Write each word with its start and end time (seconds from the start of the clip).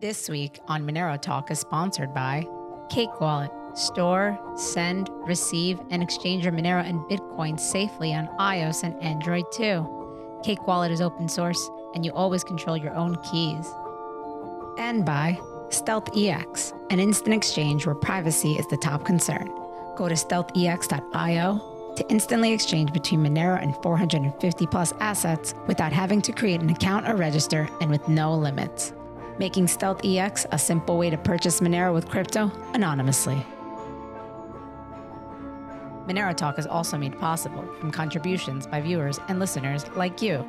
This 0.00 0.28
week 0.28 0.60
on 0.68 0.84
Monero 0.84 1.20
Talk 1.20 1.50
is 1.50 1.58
sponsored 1.58 2.14
by 2.14 2.46
Cake 2.88 3.20
Wallet. 3.20 3.50
Store, 3.74 4.38
send, 4.54 5.10
receive, 5.26 5.80
and 5.90 6.04
exchange 6.04 6.44
your 6.44 6.52
Monero 6.52 6.88
and 6.88 7.00
Bitcoin 7.10 7.58
safely 7.58 8.14
on 8.14 8.28
iOS 8.38 8.84
and 8.84 8.94
Android 9.02 9.50
too. 9.50 10.38
Cake 10.44 10.68
Wallet 10.68 10.92
is 10.92 11.00
open 11.00 11.28
source, 11.28 11.68
and 11.96 12.04
you 12.04 12.12
always 12.12 12.44
control 12.44 12.76
your 12.76 12.94
own 12.94 13.16
keys. 13.28 13.66
And 14.78 15.04
by 15.04 15.36
StealthEX, 15.70 16.78
an 16.92 17.00
instant 17.00 17.34
exchange 17.34 17.84
where 17.84 17.96
privacy 17.96 18.52
is 18.52 18.68
the 18.68 18.76
top 18.76 19.04
concern. 19.04 19.48
Go 19.96 20.08
to 20.08 20.14
stealthex.io 20.14 21.94
to 21.96 22.08
instantly 22.08 22.52
exchange 22.52 22.92
between 22.92 23.24
Monero 23.24 23.60
and 23.60 23.74
450 23.82 24.66
plus 24.68 24.92
assets 25.00 25.56
without 25.66 25.92
having 25.92 26.22
to 26.22 26.30
create 26.30 26.60
an 26.60 26.70
account 26.70 27.08
or 27.08 27.16
register 27.16 27.68
and 27.80 27.90
with 27.90 28.08
no 28.08 28.32
limits. 28.32 28.92
Making 29.38 29.66
StealthEX 29.66 30.46
a 30.50 30.58
simple 30.58 30.98
way 30.98 31.10
to 31.10 31.16
purchase 31.16 31.60
Monero 31.60 31.94
with 31.94 32.08
crypto 32.08 32.50
anonymously. 32.74 33.44
Monero 36.08 36.34
Talk 36.34 36.58
is 36.58 36.66
also 36.66 36.96
made 36.96 37.18
possible 37.18 37.62
from 37.78 37.90
contributions 37.90 38.66
by 38.66 38.80
viewers 38.80 39.20
and 39.28 39.38
listeners 39.38 39.86
like 39.90 40.22
you. 40.22 40.44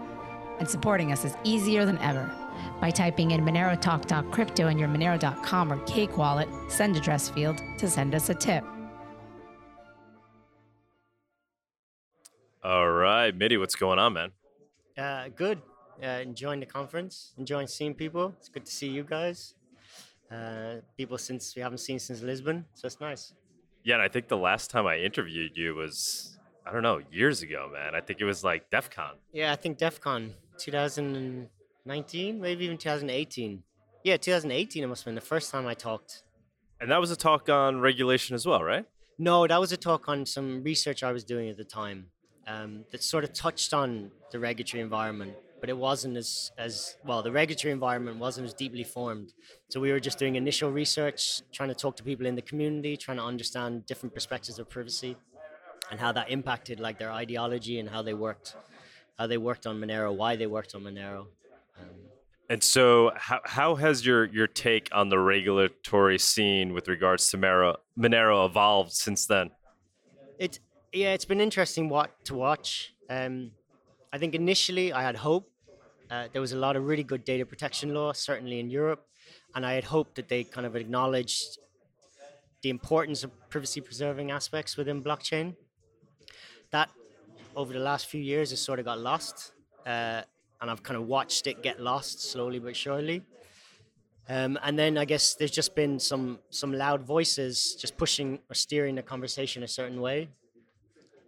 And 0.60 0.70
supporting 0.70 1.12
us 1.12 1.26
is 1.26 1.36
easier 1.44 1.86
than 1.86 1.98
ever. 2.00 2.34
By 2.80 2.92
typing 2.92 3.32
in 3.32 3.42
Monero 3.42 3.80
Talk 3.80 4.06
Talk 4.06 4.32
Crypto 4.32 4.68
in 4.68 4.80
your 4.80 4.88
Monero.com 4.88 5.72
or 5.72 5.78
Cake 5.86 6.18
Wallet 6.18 6.50
send 6.70 6.96
address 6.96 7.30
field 7.30 7.62
to 7.78 7.90
send 7.90 8.16
us 8.16 8.30
a 8.30 8.34
tip. 8.34 8.64
All 12.64 12.90
right, 12.90 13.36
Midi, 13.36 13.58
what's 13.58 13.76
going 13.76 14.00
on, 14.00 14.14
man? 14.14 14.32
Uh, 14.98 15.30
good. 15.36 15.62
Uh, 16.02 16.22
enjoying 16.22 16.60
the 16.60 16.66
conference. 16.66 17.34
Enjoying 17.38 17.68
seeing 17.68 17.94
people. 17.94 18.34
It's 18.38 18.50
good 18.50 18.66
to 18.66 18.72
see 18.72 18.88
you 18.88 19.04
guys. 19.04 19.56
Uh, 20.32 20.76
people 20.96 21.18
since 21.18 21.56
we 21.56 21.62
haven't 21.62 21.80
seen 21.80 22.00
since 22.00 22.22
Lisbon, 22.22 22.66
so 22.74 22.86
it's 22.86 23.02
nice. 23.02 23.34
Yeah, 23.84 23.96
and 23.96 24.04
I 24.04 24.08
think 24.08 24.28
the 24.28 24.38
last 24.38 24.70
time 24.70 24.86
I 24.86 24.98
interviewed 24.98 25.58
you 25.58 25.76
was 25.76 26.38
I 26.66 26.72
don't 26.72 26.84
know 26.84 27.02
years 27.12 27.42
ago, 27.42 27.70
man. 27.74 27.96
I 27.96 28.02
think 28.02 28.22
it 28.22 28.26
was 28.26 28.44
like 28.44 28.70
DEF 28.70 28.92
CON. 28.92 29.16
Yeah, 29.34 29.52
I 29.52 29.56
think 29.56 29.78
DEF 29.80 30.00
CON 30.00 30.34
2019, 30.58 32.40
maybe 32.40 32.66
even 32.66 32.78
2018. 32.78 33.64
Yeah, 34.04 34.18
2018. 34.18 34.84
It 34.84 34.88
must 34.88 35.02
have 35.02 35.06
been 35.06 35.16
the 35.16 35.22
first 35.22 35.52
time 35.52 35.66
I 35.66 35.74
talked. 35.74 36.24
And 36.80 36.92
that 36.92 37.02
was 37.02 37.12
a 37.12 37.16
talk 37.16 37.50
on 37.50 37.80
regulation 37.80 38.36
as 38.36 38.46
well, 38.46 38.64
right? 38.64 38.86
No, 39.18 39.48
that 39.48 39.60
was 39.60 39.72
a 39.72 39.78
talk 39.78 40.08
on 40.08 40.26
some 40.26 40.64
research 40.64 41.04
I 41.04 41.12
was 41.12 41.24
doing 41.24 41.50
at 41.50 41.58
the 41.58 41.66
time 41.66 42.12
um, 42.48 42.86
that 42.92 43.04
sort 43.04 43.24
of 43.24 43.34
touched 43.34 43.74
on 43.74 44.12
the 44.32 44.40
regulatory 44.40 44.82
environment, 44.82 45.34
but 45.60 45.70
it 45.70 45.78
wasn't 45.78 46.18
as 46.18 46.52
as 46.58 46.98
well. 47.06 47.22
The 47.22 47.32
regulatory 47.32 47.72
environment 47.72 48.18
wasn't 48.18 48.46
as 48.48 48.54
deeply 48.54 48.84
formed, 48.84 49.34
so 49.70 49.80
we 49.80 49.92
were 49.92 50.00
just 50.00 50.20
doing 50.20 50.36
initial 50.36 50.72
research, 50.72 51.42
trying 51.52 51.70
to 51.70 51.76
talk 51.76 51.96
to 51.98 52.04
people 52.04 52.26
in 52.26 52.36
the 52.36 52.42
community, 52.42 52.98
trying 52.98 53.18
to 53.18 53.24
understand 53.24 53.86
different 53.86 54.14
perspectives 54.14 54.60
of 54.60 54.70
privacy, 54.70 55.18
and 55.92 56.00
how 56.00 56.12
that 56.12 56.30
impacted 56.30 56.80
like 56.80 56.98
their 57.00 57.12
ideology 57.12 57.80
and 57.80 57.90
how 57.90 58.02
they 58.02 58.14
worked, 58.14 58.56
how 59.18 59.28
they 59.28 59.38
worked 59.38 59.68
on 59.68 59.80
Monero, 59.80 60.16
why 60.16 60.36
they 60.36 60.48
worked 60.48 60.76
on 60.76 60.82
Monero. 60.84 61.28
Um, 61.80 61.88
And 62.50 62.64
so, 62.64 63.12
how, 63.16 63.42
how 63.46 63.76
has 63.76 64.04
your, 64.06 64.26
your 64.26 64.48
take 64.48 64.90
on 64.92 65.10
the 65.10 65.20
regulatory 65.20 66.18
scene 66.18 66.74
with 66.74 66.88
regards 66.88 67.30
to 67.30 67.38
Monero, 67.38 67.76
Monero 67.98 68.46
evolved 68.48 68.92
since 68.92 69.28
then? 69.28 69.52
It 70.40 70.60
yeah, 70.92 71.14
it's 71.14 71.26
been 71.26 71.42
interesting 71.42 71.90
what 71.90 72.10
to 72.26 72.34
watch. 72.34 72.96
Um, 73.10 73.52
I 74.12 74.18
think 74.18 74.34
initially 74.34 74.92
I 74.92 75.04
had 75.04 75.16
hope. 75.16 75.49
Uh, 76.10 76.28
there 76.32 76.42
was 76.42 76.52
a 76.52 76.58
lot 76.58 76.76
of 76.76 76.86
really 76.86 77.04
good 77.04 77.24
data 77.24 77.46
protection 77.46 77.94
law, 77.94 78.12
certainly 78.14 78.60
in 78.60 78.70
Europe, 78.70 79.06
and 79.56 79.66
I 79.66 79.74
had 79.74 79.84
hoped 79.84 80.16
that 80.16 80.28
they 80.28 80.44
kind 80.44 80.66
of 80.66 80.76
acknowledged 80.76 81.60
the 82.62 82.70
importance 82.70 83.24
of 83.24 83.32
privacy 83.50 83.80
preserving 83.80 84.32
aspects 84.32 84.76
within 84.76 85.04
blockchain. 85.04 85.56
That 86.72 86.90
over 87.56 87.74
the 87.74 87.80
last 87.80 88.08
few 88.08 88.22
years 88.22 88.50
has 88.50 88.62
sort 88.62 88.80
of 88.80 88.86
got 88.86 89.00
lost, 89.00 89.54
uh, 89.86 90.22
and 90.62 90.70
I've 90.70 90.84
kind 90.84 90.98
of 90.98 91.08
watched 91.08 91.48
it 91.48 91.62
get 91.62 91.80
lost 91.80 92.32
slowly 92.32 92.60
but 92.60 92.76
surely. 92.76 93.22
Um, 94.28 94.60
and 94.64 94.78
then 94.78 94.98
I 94.98 95.06
guess 95.06 95.36
there's 95.36 95.52
just 95.52 95.74
been 95.74 96.00
some 96.00 96.40
some 96.50 96.74
loud 96.74 97.02
voices 97.02 97.76
just 97.80 97.98
pushing 97.98 98.40
or 98.50 98.54
steering 98.54 98.96
the 98.96 99.02
conversation 99.02 99.64
a 99.64 99.68
certain 99.68 100.02
way 100.02 100.30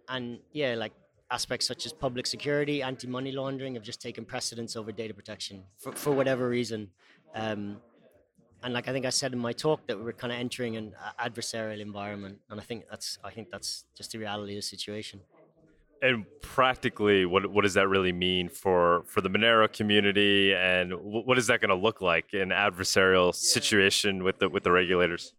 and 0.08 0.38
yeah, 0.52 0.74
like 0.74 0.92
aspects 1.32 1.66
such 1.66 1.86
as 1.86 1.92
public 1.92 2.26
security, 2.26 2.82
anti-money 2.82 3.32
laundering 3.32 3.74
have 3.74 3.82
just 3.82 4.00
taken 4.00 4.24
precedence 4.24 4.76
over 4.76 4.92
data 4.92 5.14
protection 5.14 5.64
for, 5.78 5.92
for 5.92 6.12
whatever 6.12 6.48
reason. 6.48 6.90
Um, 7.34 7.78
and 8.62 8.74
like 8.74 8.86
I 8.88 8.92
think 8.92 9.06
I 9.06 9.10
said 9.10 9.32
in 9.32 9.38
my 9.38 9.52
talk 9.52 9.86
that 9.88 9.98
we're 9.98 10.12
kind 10.12 10.32
of 10.32 10.38
entering 10.38 10.76
an 10.76 10.92
adversarial 11.18 11.80
environment, 11.80 12.38
and 12.50 12.60
I 12.60 12.62
think 12.62 12.84
that's 12.88 13.18
I 13.24 13.30
think 13.30 13.50
that's 13.50 13.86
just 13.96 14.12
the 14.12 14.18
reality 14.18 14.52
of 14.52 14.58
the 14.58 14.62
situation. 14.62 15.20
And 16.02 16.24
practically, 16.40 17.24
what, 17.26 17.48
what 17.54 17.62
does 17.62 17.74
that 17.74 17.88
really 17.88 18.12
mean 18.12 18.48
for, 18.48 19.04
for 19.06 19.20
the 19.20 19.30
Monero 19.30 19.72
community? 19.72 20.52
And 20.52 20.92
what 21.00 21.38
is 21.38 21.46
that 21.46 21.60
going 21.60 21.68
to 21.68 21.76
look 21.76 22.00
like 22.00 22.34
in 22.34 22.48
adversarial 22.48 23.32
situation 23.32 24.24
with 24.24 24.40
the, 24.40 24.48
with 24.48 24.64
the 24.64 24.72
regulators? 24.72 25.32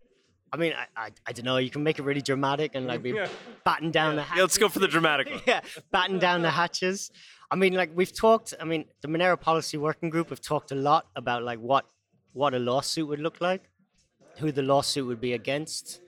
I 0.53 0.57
mean, 0.57 0.73
I, 0.73 1.05
I, 1.05 1.09
I 1.25 1.31
don't 1.31 1.45
know. 1.45 1.57
You 1.57 1.71
can 1.71 1.83
make 1.83 1.97
it 1.97 2.03
really 2.03 2.21
dramatic 2.21 2.75
and 2.75 2.85
like 2.85 3.01
be 3.01 3.19
batten 3.65 3.89
down 3.89 4.15
the 4.15 4.21
hatches. 4.21 4.37
Yeah, 4.37 4.43
let's 4.43 4.57
go 4.59 4.69
for 4.69 4.79
the 4.79 4.87
dramatic 4.87 5.29
one. 5.29 5.41
yeah, 5.47 5.61
batten 5.91 6.19
down 6.19 6.43
the 6.43 6.51
hatches. 6.51 7.09
I 7.49 7.55
mean, 7.55 7.73
like 7.73 7.89
we've 7.95 8.15
talked. 8.15 8.53
I 8.61 8.63
mean, 8.63 8.85
the 9.01 9.07
Monero 9.07 9.39
Policy 9.39 9.77
Working 9.77 10.11
Group 10.11 10.29
have 10.29 10.41
talked 10.41 10.71
a 10.71 10.75
lot 10.75 11.07
about 11.15 11.41
like 11.43 11.59
what 11.59 11.85
what 12.33 12.53
a 12.53 12.59
lawsuit 12.59 13.07
would 13.07 13.19
look 13.19 13.41
like, 13.41 13.63
who 14.37 14.51
the 14.51 14.61
lawsuit 14.61 15.07
would 15.07 15.19
be 15.19 15.33
against, 15.33 16.01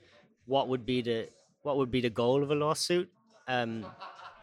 what 0.45 0.67
would 0.69 0.85
be 0.85 1.01
the 1.01 1.27
what 1.63 1.77
would 1.77 1.89
be 1.89 2.01
the 2.01 2.11
goal 2.11 2.43
of 2.43 2.51
a 2.51 2.55
lawsuit. 2.55 3.09
Um, 3.47 3.85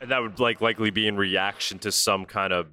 And 0.00 0.10
that 0.10 0.20
would 0.20 0.40
like 0.40 0.60
likely 0.60 0.90
be 0.90 1.06
in 1.06 1.16
reaction 1.16 1.78
to 1.80 1.92
some 1.92 2.24
kind 2.24 2.52
of 2.52 2.66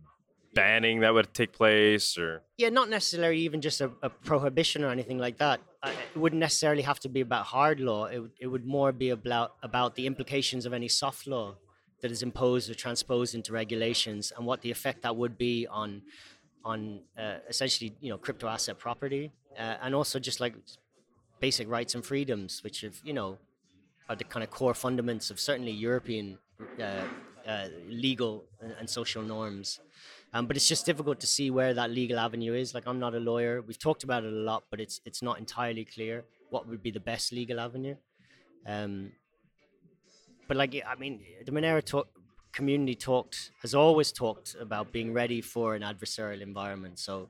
banning 0.53 1.01
that 1.01 1.13
would 1.13 1.33
take 1.33 1.53
place 1.53 2.17
or 2.17 2.41
yeah, 2.57 2.69
not 2.69 2.89
necessarily 2.89 3.39
even 3.39 3.61
just 3.61 3.79
a, 3.81 3.91
a 4.01 4.09
prohibition 4.09 4.83
or 4.83 4.89
anything 4.89 5.17
like 5.17 5.37
that. 5.37 5.61
Uh, 5.83 5.91
It 6.15 6.19
wouldn't 6.19 6.39
necessarily 6.39 6.81
have 6.81 6.99
to 7.01 7.09
be 7.09 7.21
about 7.21 7.45
hard 7.45 7.79
law. 7.79 8.05
It, 8.05 8.19
would- 8.19 8.31
it 8.39 8.47
would 8.47 8.65
more 8.65 8.91
be 8.91 9.09
about 9.09 9.51
about 9.63 9.95
the 9.95 10.05
implications 10.07 10.65
of 10.65 10.73
any 10.73 10.87
soft 10.89 11.27
law 11.27 11.55
that 12.01 12.11
is 12.11 12.21
imposed 12.23 12.69
or 12.69 12.73
transposed 12.75 13.35
into 13.35 13.51
regulations 13.53 14.31
and 14.35 14.45
what 14.45 14.61
the 14.61 14.71
effect 14.71 15.01
that 15.03 15.15
would 15.15 15.37
be 15.37 15.67
on 15.67 16.01
on 16.65 17.01
uh, 17.17 17.37
essentially 17.47 17.95
you 18.01 18.09
know 18.11 18.17
crypto 18.17 18.47
asset 18.47 18.77
property 18.77 19.31
uh, 19.57 19.75
and 19.83 19.93
also 19.95 20.19
just 20.19 20.39
like 20.39 20.55
basic 21.39 21.69
rights 21.69 21.95
and 21.95 22.05
freedoms, 22.05 22.63
which 22.63 22.81
have 22.81 22.97
you 23.03 23.13
know 23.13 23.37
are 24.09 24.15
the 24.15 24.23
kind 24.23 24.43
of 24.43 24.49
core 24.49 24.73
fundaments 24.73 25.29
of 25.31 25.39
certainly 25.39 25.71
European 25.71 26.37
uh, 26.81 27.03
uh, 27.47 27.67
legal 27.87 28.45
and, 28.61 28.71
and 28.79 28.89
social 28.89 29.21
norms. 29.21 29.79
Um, 30.33 30.45
but 30.45 30.55
it's 30.55 30.67
just 30.67 30.85
difficult 30.85 31.19
to 31.21 31.27
see 31.27 31.49
where 31.49 31.73
that 31.73 31.89
legal 31.89 32.19
avenue 32.19 32.53
is. 32.53 32.73
Like 32.73 32.85
I'm 32.85 32.99
not 32.99 33.15
a 33.15 33.19
lawyer. 33.19 33.61
We've 33.61 33.79
talked 33.79 34.03
about 34.03 34.23
it 34.23 34.31
a 34.31 34.35
lot, 34.35 34.63
but 34.69 34.79
it's 34.79 35.01
it's 35.05 35.21
not 35.21 35.39
entirely 35.39 35.85
clear 35.85 36.23
what 36.49 36.67
would 36.67 36.83
be 36.83 36.91
the 36.91 36.99
best 36.99 37.31
legal 37.31 37.59
avenue. 37.59 37.95
Um, 38.65 39.11
but 40.47 40.57
like 40.57 40.75
I 40.85 40.95
mean, 40.95 41.21
the 41.45 41.51
Monero 41.51 41.83
talk, 41.83 42.07
community 42.51 42.95
talked 42.95 43.51
has 43.61 43.73
always 43.73 44.11
talked 44.11 44.55
about 44.59 44.91
being 44.91 45.13
ready 45.13 45.41
for 45.41 45.75
an 45.75 45.81
adversarial 45.81 46.41
environment. 46.41 46.99
So 46.99 47.29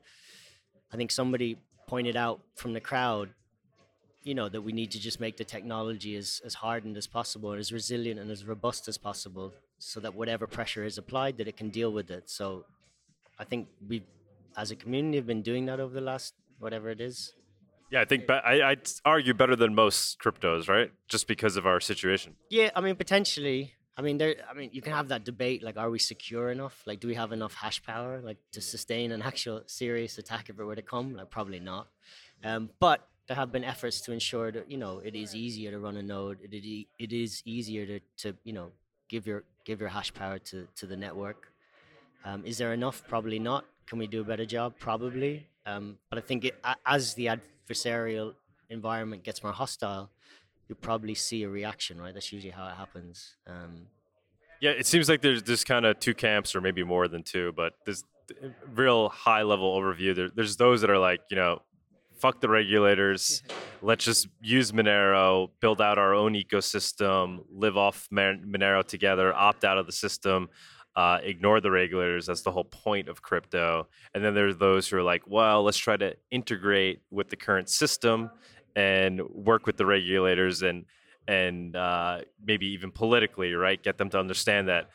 I 0.92 0.98
think 0.98 1.12
somebody 1.12 1.58
pointed 1.88 2.16
out 2.16 2.42
from 2.56 2.74
the 2.74 2.80
crowd, 2.82 3.30
you 4.24 4.36
know, 4.36 4.50
that 4.50 4.62
we 4.62 4.72
need 4.72 4.92
to 4.92 5.00
just 5.00 5.20
make 5.20 5.38
the 5.38 5.44
technology 5.44 6.16
as, 6.16 6.42
as 6.46 6.56
hardened 6.56 6.98
as 6.98 7.08
possible 7.08 7.54
as 7.54 7.72
resilient 7.72 8.20
and 8.20 8.30
as 8.30 8.46
robust 8.46 8.88
as 8.88 8.98
possible 8.98 9.54
so 9.78 10.00
that 10.00 10.14
whatever 10.14 10.46
pressure 10.48 10.84
is 10.84 10.98
applied 10.98 11.38
that 11.38 11.48
it 11.48 11.58
can 11.58 11.70
deal 11.70 11.92
with 11.92 12.12
it. 12.12 12.30
So 12.30 12.66
I 13.40 13.46
think 13.46 13.68
we 13.88 14.04
as 14.58 14.72
a 14.72 14.76
community 14.76 15.18
have 15.18 15.28
been 15.28 15.42
doing 15.42 15.66
that 15.68 15.80
over 15.80 15.94
the 15.94 16.02
last 16.02 16.34
whatever 16.60 16.90
it 16.90 17.00
is. 17.00 17.18
yeah 17.92 18.02
i 18.02 18.06
think 18.06 18.28
be- 18.28 18.34
I, 18.54 18.70
i'd 18.72 18.88
argue 19.06 19.34
better 19.34 19.56
than 19.56 19.74
most 19.74 20.20
cryptos 20.24 20.68
right 20.76 20.92
just 21.08 21.26
because 21.28 21.56
of 21.60 21.66
our 21.66 21.80
situation 21.80 22.36
Yeah, 22.50 22.70
I 22.76 22.82
mean 22.82 22.96
potentially. 22.96 23.74
I 23.98 24.02
mean 24.02 24.18
there 24.22 24.36
I 24.50 24.54
mean 24.60 24.70
you 24.78 24.82
can 24.82 24.94
have 25.00 25.08
that 25.14 25.24
debate 25.32 25.60
like 25.68 25.78
are 25.78 25.90
we 25.90 26.00
secure 26.00 26.52
enough? 26.52 26.76
Like 26.90 27.00
do 27.02 27.08
we 27.12 27.16
have 27.16 27.32
enough 27.32 27.54
hash 27.64 27.80
power 27.84 28.22
like 28.30 28.38
to 28.56 28.62
sustain 28.62 29.12
an 29.12 29.22
actual 29.22 29.58
serious 29.66 30.18
attack 30.18 30.50
if 30.50 30.56
it 30.60 30.64
were 30.64 30.76
to 30.76 30.88
come? 30.94 31.08
Like 31.18 31.30
probably 31.38 31.60
not. 31.60 31.86
Um, 32.50 32.70
but 32.80 33.00
there 33.28 33.36
have 33.36 33.52
been 33.52 33.66
efforts 33.74 34.00
to 34.06 34.12
ensure 34.12 34.52
that 34.52 34.66
you 34.72 34.78
know 34.84 34.94
it 35.10 35.16
is 35.24 35.36
easier 35.36 35.70
to 35.72 35.80
run 35.80 35.98
a 35.98 36.06
node. 36.16 36.38
It 36.46 36.54
it, 36.54 36.88
it 37.06 37.12
is 37.24 37.42
easier 37.46 37.86
to, 37.92 38.00
to 38.24 38.28
you 38.44 38.54
know 38.54 38.68
give 39.10 39.28
your 39.28 39.44
give 39.66 39.80
your 39.82 39.90
hash 39.90 40.14
power 40.14 40.40
to, 40.50 40.68
to 40.80 40.86
the 40.86 40.96
network. 40.98 41.49
Um, 42.26 42.46
is 42.46 42.58
there 42.58 42.74
enough? 42.74 43.04
Probably 43.08 43.40
not. 43.40 43.66
Can 43.88 44.00
we 44.00 44.08
do 44.08 44.22
a 44.22 44.24
better 44.24 44.46
job? 44.46 44.76
Probably. 44.80 45.48
Um, 45.66 45.98
but 46.10 46.20
I 46.20 46.22
think 46.22 46.46
it, 46.46 46.64
as 46.86 47.14
the 47.14 47.30
adversarial 47.70 48.34
environment 48.70 49.24
gets 49.24 49.44
more 49.44 49.52
hostile, 49.52 50.10
you 50.68 50.76
probably 50.76 51.16
see 51.16 51.44
a 51.44 51.50
reaction, 51.50 52.00
right? 52.00 52.14
That's 52.14 52.32
usually 52.32 52.52
how 52.52 52.68
it 52.68 52.76
happens. 52.76 53.36
Um, 53.48 53.88
yeah 54.62 54.72
it 54.72 54.86
seems 54.86 55.08
like 55.10 55.22
there's 55.22 55.44
this 55.44 55.64
kind 55.64 55.86
of 55.86 56.00
two 56.00 56.14
camps 56.14 56.56
or 56.56 56.62
maybe 56.62 56.84
more 56.84 57.08
than 57.08 57.24
two 57.24 57.54
but 57.56 57.74
this 57.86 58.04
real 58.74 59.10
high 59.10 59.42
level 59.42 59.80
overview 59.80 60.16
there, 60.16 60.30
there's 60.36 60.58
those 60.58 60.82
that 60.82 60.90
are 60.90 60.98
like 60.98 61.22
you 61.30 61.38
know 61.38 61.62
fuck 62.20 62.42
the 62.42 62.50
regulators. 62.50 63.44
Let's 63.82 64.04
just 64.04 64.28
use 64.42 64.74
Monero, 64.74 65.50
build 65.62 65.82
out 65.82 65.98
our 65.98 66.14
own 66.14 66.34
ecosystem, 66.34 67.46
live 67.50 67.78
off 67.78 68.10
Monero 68.12 68.86
together, 68.86 69.34
opt 69.34 69.64
out 69.64 69.78
of 69.78 69.86
the 69.86 69.94
system, 69.94 70.50
uh, 71.00 71.18
ignore 71.24 71.62
the 71.62 71.72
regulators. 71.72 72.26
That's 72.26 72.42
the 72.42 72.52
whole 72.52 72.66
point 72.66 73.08
of 73.08 73.22
crypto. 73.22 73.88
And 74.14 74.22
then 74.22 74.34
there's 74.34 74.58
those 74.58 74.90
who 74.90 74.98
are 74.98 75.04
like, 75.04 75.24
well, 75.28 75.64
let's 75.64 75.78
try 75.78 75.96
to 75.96 76.14
integrate 76.30 77.00
with 77.10 77.30
the 77.30 77.38
current 77.38 77.70
system 77.70 78.30
and 78.76 79.22
work 79.30 79.66
with 79.66 79.78
the 79.78 79.86
regulators 79.86 80.62
and 80.62 80.84
and 81.26 81.74
uh, 81.76 82.20
maybe 82.44 82.66
even 82.66 82.92
politically, 82.92 83.54
right? 83.54 83.82
Get 83.82 83.98
them 83.98 84.10
to 84.10 84.20
understand 84.20 84.68
that 84.68 84.90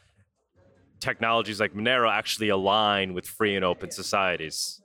technologies 1.01 1.59
like 1.59 1.73
Monero 1.73 2.11
actually 2.11 2.51
align 2.51 3.15
with 3.15 3.27
free 3.27 3.56
and 3.56 3.65
open 3.65 3.91
societies. 3.91 4.83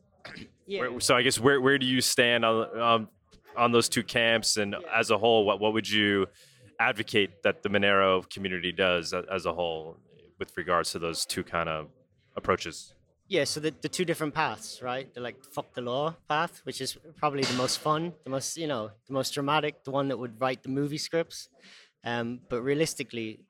Yeah. 0.68 0.81
Where, 0.81 1.00
so 1.01 1.18
I 1.18 1.21
guess 1.21 1.38
where 1.38 1.60
where 1.60 1.77
do 1.77 1.86
you 1.86 2.00
stand 2.00 2.45
on 2.45 2.80
um, 2.80 3.10
on 3.57 3.74
those 3.74 3.89
two 3.89 4.04
camps, 4.04 4.56
and 4.56 4.74
as 4.95 5.12
a 5.12 5.18
whole, 5.18 5.44
what 5.44 5.60
what 5.60 5.74
would 5.74 5.89
you 5.89 6.27
advocate 6.80 7.44
that 7.44 7.62
the 7.62 7.68
Monero 7.68 8.30
community 8.30 8.71
does 8.71 9.13
as 9.13 9.45
a 9.45 9.51
whole 9.51 9.98
with 10.39 10.56
regards 10.57 10.91
to 10.94 11.00
those 11.00 11.25
two 11.25 11.44
kind 11.44 11.69
of 11.69 11.89
approaches? 12.36 12.94
Yeah, 13.27 13.44
so 13.44 13.59
the, 13.59 13.71
the 13.81 13.89
two 13.89 14.06
different 14.06 14.33
paths, 14.33 14.81
right? 14.81 15.13
The 15.13 15.21
like 15.21 15.44
fuck 15.44 15.75
the 15.75 15.81
law 15.81 16.15
path, 16.27 16.62
which 16.63 16.81
is 16.81 16.97
probably 17.18 17.44
the 17.44 17.53
most 17.53 17.77
fun, 17.77 18.13
the 18.24 18.31
most 18.31 18.57
you 18.57 18.65
know, 18.65 18.89
the 19.06 19.13
most 19.13 19.36
dramatic, 19.36 19.83
the 19.83 19.91
one 19.91 20.07
that 20.07 20.18
would 20.18 20.41
write 20.41 20.63
the 20.63 20.69
movie 20.69 20.97
scripts. 20.97 21.50
Um, 22.03 22.39
but 22.50 22.62
realistically, 22.63 23.41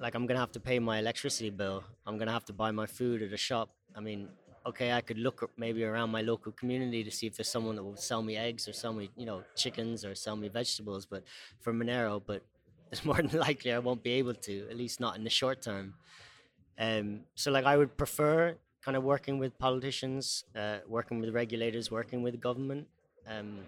like 0.00 0.16
I'm 0.16 0.26
gonna 0.26 0.40
have 0.40 0.52
to 0.52 0.60
pay 0.60 0.80
my 0.80 0.98
electricity 0.98 1.50
bill. 1.50 1.84
I'm 2.06 2.18
gonna 2.18 2.32
have 2.32 2.46
to 2.46 2.52
buy 2.52 2.72
my 2.72 2.86
food 2.86 3.22
at 3.22 3.32
a 3.32 3.36
shop. 3.36 3.70
I 3.94 4.00
mean, 4.00 4.30
okay, 4.66 4.92
I 4.92 5.00
could 5.00 5.18
look 5.18 5.48
maybe 5.56 5.84
around 5.84 6.10
my 6.10 6.22
local 6.22 6.50
community 6.52 7.04
to 7.04 7.10
see 7.10 7.26
if 7.28 7.36
there's 7.36 7.48
someone 7.48 7.76
that 7.76 7.84
will 7.84 7.96
sell 7.96 8.22
me 8.22 8.36
eggs 8.36 8.66
or 8.66 8.72
sell 8.72 8.92
me, 8.92 9.10
you 9.16 9.26
know, 9.26 9.44
chickens 9.54 10.04
or 10.04 10.16
sell 10.16 10.34
me 10.34 10.48
vegetables. 10.48 11.06
But 11.06 11.22
for 11.60 11.72
Monero, 11.72 12.20
but 12.24 12.42
it's 12.90 13.04
more 13.08 13.22
than 13.22 13.38
likely 13.38 13.72
I 13.72 13.78
won't 13.78 14.02
be 14.02 14.12
able 14.12 14.34
to, 14.34 14.66
at 14.68 14.76
least 14.76 14.98
not 15.00 15.16
in 15.16 15.24
the 15.24 15.30
short 15.30 15.62
term. 15.62 15.94
Um, 16.80 17.20
so 17.34 17.50
like 17.50 17.66
I 17.66 17.76
would 17.76 17.96
prefer 17.96 18.56
kind 18.82 18.96
of 18.96 19.02
working 19.04 19.38
with 19.38 19.58
politicians, 19.58 20.44
uh, 20.56 20.78
working 20.88 21.20
with 21.20 21.30
regulators, 21.34 21.90
working 21.90 22.22
with 22.22 22.40
government. 22.40 22.86
Um, 23.28 23.58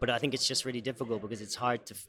but 0.00 0.10
I 0.10 0.18
think 0.18 0.34
it's 0.34 0.46
just 0.46 0.66
really 0.66 0.82
difficult 0.82 1.22
because 1.22 1.40
it's 1.40 1.54
hard 1.54 1.86
to, 1.86 1.94
f- 1.94 2.06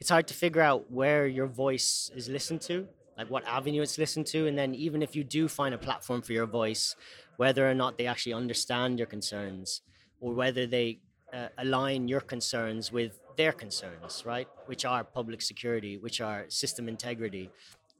it's 0.00 0.10
hard 0.10 0.28
to 0.28 0.34
figure 0.34 0.62
out 0.62 0.90
where 0.92 1.26
your 1.26 1.48
voice 1.48 2.12
is 2.14 2.28
listened 2.28 2.60
to, 2.62 2.86
like 3.18 3.28
what 3.30 3.44
avenue 3.46 3.82
it's 3.82 3.98
listened 3.98 4.26
to, 4.26 4.46
and 4.46 4.56
then 4.56 4.76
even 4.76 5.02
if 5.02 5.16
you 5.16 5.24
do 5.24 5.48
find 5.48 5.74
a 5.74 5.78
platform 5.78 6.22
for 6.22 6.32
your 6.32 6.46
voice, 6.46 6.94
whether 7.38 7.68
or 7.68 7.74
not 7.74 7.98
they 7.98 8.06
actually 8.06 8.34
understand 8.34 8.98
your 8.98 9.08
concerns, 9.08 9.82
or 10.20 10.32
whether 10.34 10.66
they 10.66 11.00
uh, 11.32 11.48
align 11.58 12.06
your 12.06 12.20
concerns 12.20 12.92
with 12.92 13.18
their 13.36 13.52
concerns, 13.52 14.22
right? 14.24 14.46
Which 14.66 14.84
are 14.84 15.02
public 15.02 15.42
security, 15.42 15.98
which 15.98 16.20
are 16.20 16.44
system 16.48 16.88
integrity. 16.88 17.50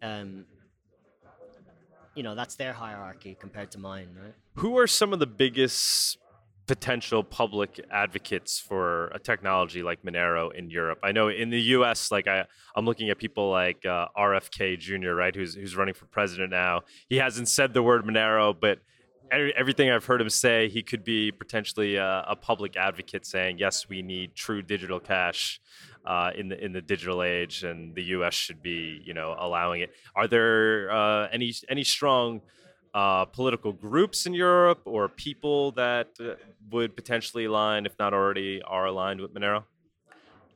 Um, 0.02 0.44
you 2.14 2.22
know, 2.22 2.34
that's 2.34 2.56
their 2.56 2.72
hierarchy 2.72 3.36
compared 3.38 3.70
to 3.72 3.78
mine, 3.78 4.08
right? 4.20 4.34
Who 4.56 4.78
are 4.78 4.86
some 4.86 5.12
of 5.12 5.18
the 5.18 5.26
biggest 5.26 6.18
potential 6.66 7.24
public 7.24 7.84
advocates 7.90 8.58
for 8.58 9.08
a 9.08 9.18
technology 9.18 9.82
like 9.82 10.02
Monero 10.02 10.54
in 10.54 10.70
Europe. 10.70 10.98
I 11.02 11.12
know 11.12 11.28
in 11.28 11.50
the 11.50 11.60
U.S., 11.60 12.10
like 12.10 12.28
I, 12.28 12.44
I'm 12.76 12.84
looking 12.84 13.10
at 13.10 13.18
people 13.18 13.50
like 13.50 13.84
uh, 13.84 14.06
RFK 14.16 14.78
Jr., 14.78 15.10
right, 15.10 15.34
who's 15.34 15.54
who's 15.54 15.76
running 15.76 15.94
for 15.94 16.06
president 16.06 16.50
now. 16.50 16.82
He 17.08 17.16
hasn't 17.16 17.48
said 17.48 17.74
the 17.74 17.82
word 17.82 18.04
Monero, 18.04 18.54
but 18.58 18.78
everything 19.30 19.90
I've 19.90 20.04
heard 20.04 20.20
him 20.20 20.30
say, 20.30 20.69
he 20.69 20.82
could 20.82 21.04
be 21.04 21.30
potentially 21.30 21.96
a, 21.96 22.24
a 22.28 22.36
public 22.36 22.76
advocate, 22.76 23.26
saying 23.26 23.58
yes, 23.58 23.88
we 23.88 24.02
need 24.02 24.34
true 24.34 24.62
digital 24.62 25.00
cash 25.00 25.60
uh, 26.04 26.30
in 26.36 26.48
the 26.48 26.62
in 26.62 26.72
the 26.72 26.80
digital 26.80 27.22
age, 27.22 27.64
and 27.64 27.94
the 27.94 28.02
U.S. 28.16 28.34
should 28.34 28.62
be, 28.62 29.00
you 29.04 29.14
know, 29.14 29.34
allowing 29.38 29.82
it. 29.82 29.90
Are 30.14 30.26
there 30.26 30.90
uh, 30.90 31.28
any 31.32 31.54
any 31.69 31.84
strong 31.84 32.40
uh, 32.94 33.24
political 33.26 33.72
groups 33.72 34.26
in 34.26 34.34
Europe 34.34 34.82
or 34.84 35.08
people 35.08 35.72
that 35.72 36.08
uh, 36.20 36.34
would 36.70 36.94
potentially 36.96 37.44
align, 37.46 37.86
if 37.86 37.98
not 37.98 38.12
already 38.12 38.60
are 38.62 38.86
aligned 38.86 39.20
with 39.20 39.32
Monero? 39.34 39.64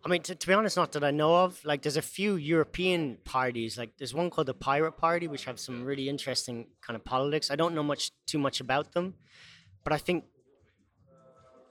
I 0.06 0.08
mean, 0.08 0.22
to, 0.22 0.36
to, 0.36 0.46
be 0.46 0.52
honest, 0.54 0.76
not 0.76 0.92
that 0.92 1.02
I 1.02 1.10
know 1.10 1.34
of. 1.34 1.58
Like, 1.64 1.82
there's 1.82 1.96
a 1.96 2.08
few 2.16 2.36
European 2.36 3.18
parties. 3.24 3.76
Like, 3.76 3.90
there's 3.98 4.14
one 4.14 4.30
called 4.30 4.46
the 4.46 4.54
Pirate 4.54 4.92
Party, 4.92 5.26
which 5.26 5.44
have 5.46 5.58
some 5.58 5.82
really 5.82 6.08
interesting 6.08 6.68
kind 6.80 6.94
of 6.94 7.04
politics. 7.04 7.50
I 7.50 7.56
don't 7.56 7.74
know 7.74 7.82
much 7.82 8.12
too 8.24 8.38
much 8.38 8.60
about 8.60 8.92
them, 8.92 9.14
but 9.82 9.92
I 9.92 9.98
think, 9.98 10.22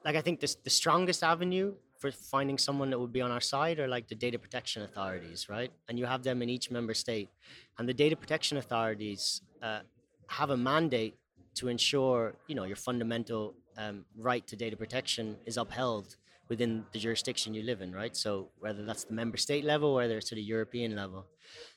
like, 0.04 0.18
I 0.18 0.22
think 0.22 0.42
this 0.42 0.56
the 0.56 0.70
strongest 0.70 1.24
avenue 1.24 1.76
for 1.98 2.12
finding 2.12 2.58
someone 2.58 2.90
that 2.90 3.00
would 3.00 3.14
be 3.14 3.22
on 3.22 3.32
our 3.32 3.40
side 3.40 3.80
are 3.80 3.88
like 3.88 4.10
the 4.10 4.16
data 4.16 4.38
protection 4.38 4.84
authorities, 4.84 5.48
right? 5.48 5.72
And 5.88 5.98
you 5.98 6.06
have 6.06 6.22
them 6.22 6.42
in 6.42 6.50
each 6.50 6.70
member 6.70 6.94
state, 6.94 7.30
and 7.78 7.88
the 7.88 7.94
data 7.94 8.18
protection 8.18 8.58
authorities 8.58 9.42
uh, 9.64 9.80
have 10.28 10.50
a 10.50 10.58
mandate 10.58 11.16
to 11.54 11.70
ensure 11.70 12.36
you 12.48 12.56
know 12.56 12.66
your 12.66 12.76
fundamental 12.76 13.56
um, 13.78 14.04
right 14.18 14.46
to 14.48 14.58
data 14.58 14.76
protection 14.76 15.38
is 15.46 15.56
upheld 15.56 16.18
within 16.48 16.86
the 16.92 17.00
jurisdiction 17.00 17.54
you 17.54 17.64
live 17.64 17.82
in, 17.82 17.92
right? 17.92 18.16
So 18.16 18.50
whether 18.60 18.86
that's 18.86 19.04
the 19.06 19.14
member 19.14 19.38
state 19.38 19.66
level, 19.66 19.96
whether 19.96 20.18
it's 20.18 20.30
to 20.30 20.36
the 20.36 20.42
European 20.42 20.96
level, 20.96 21.26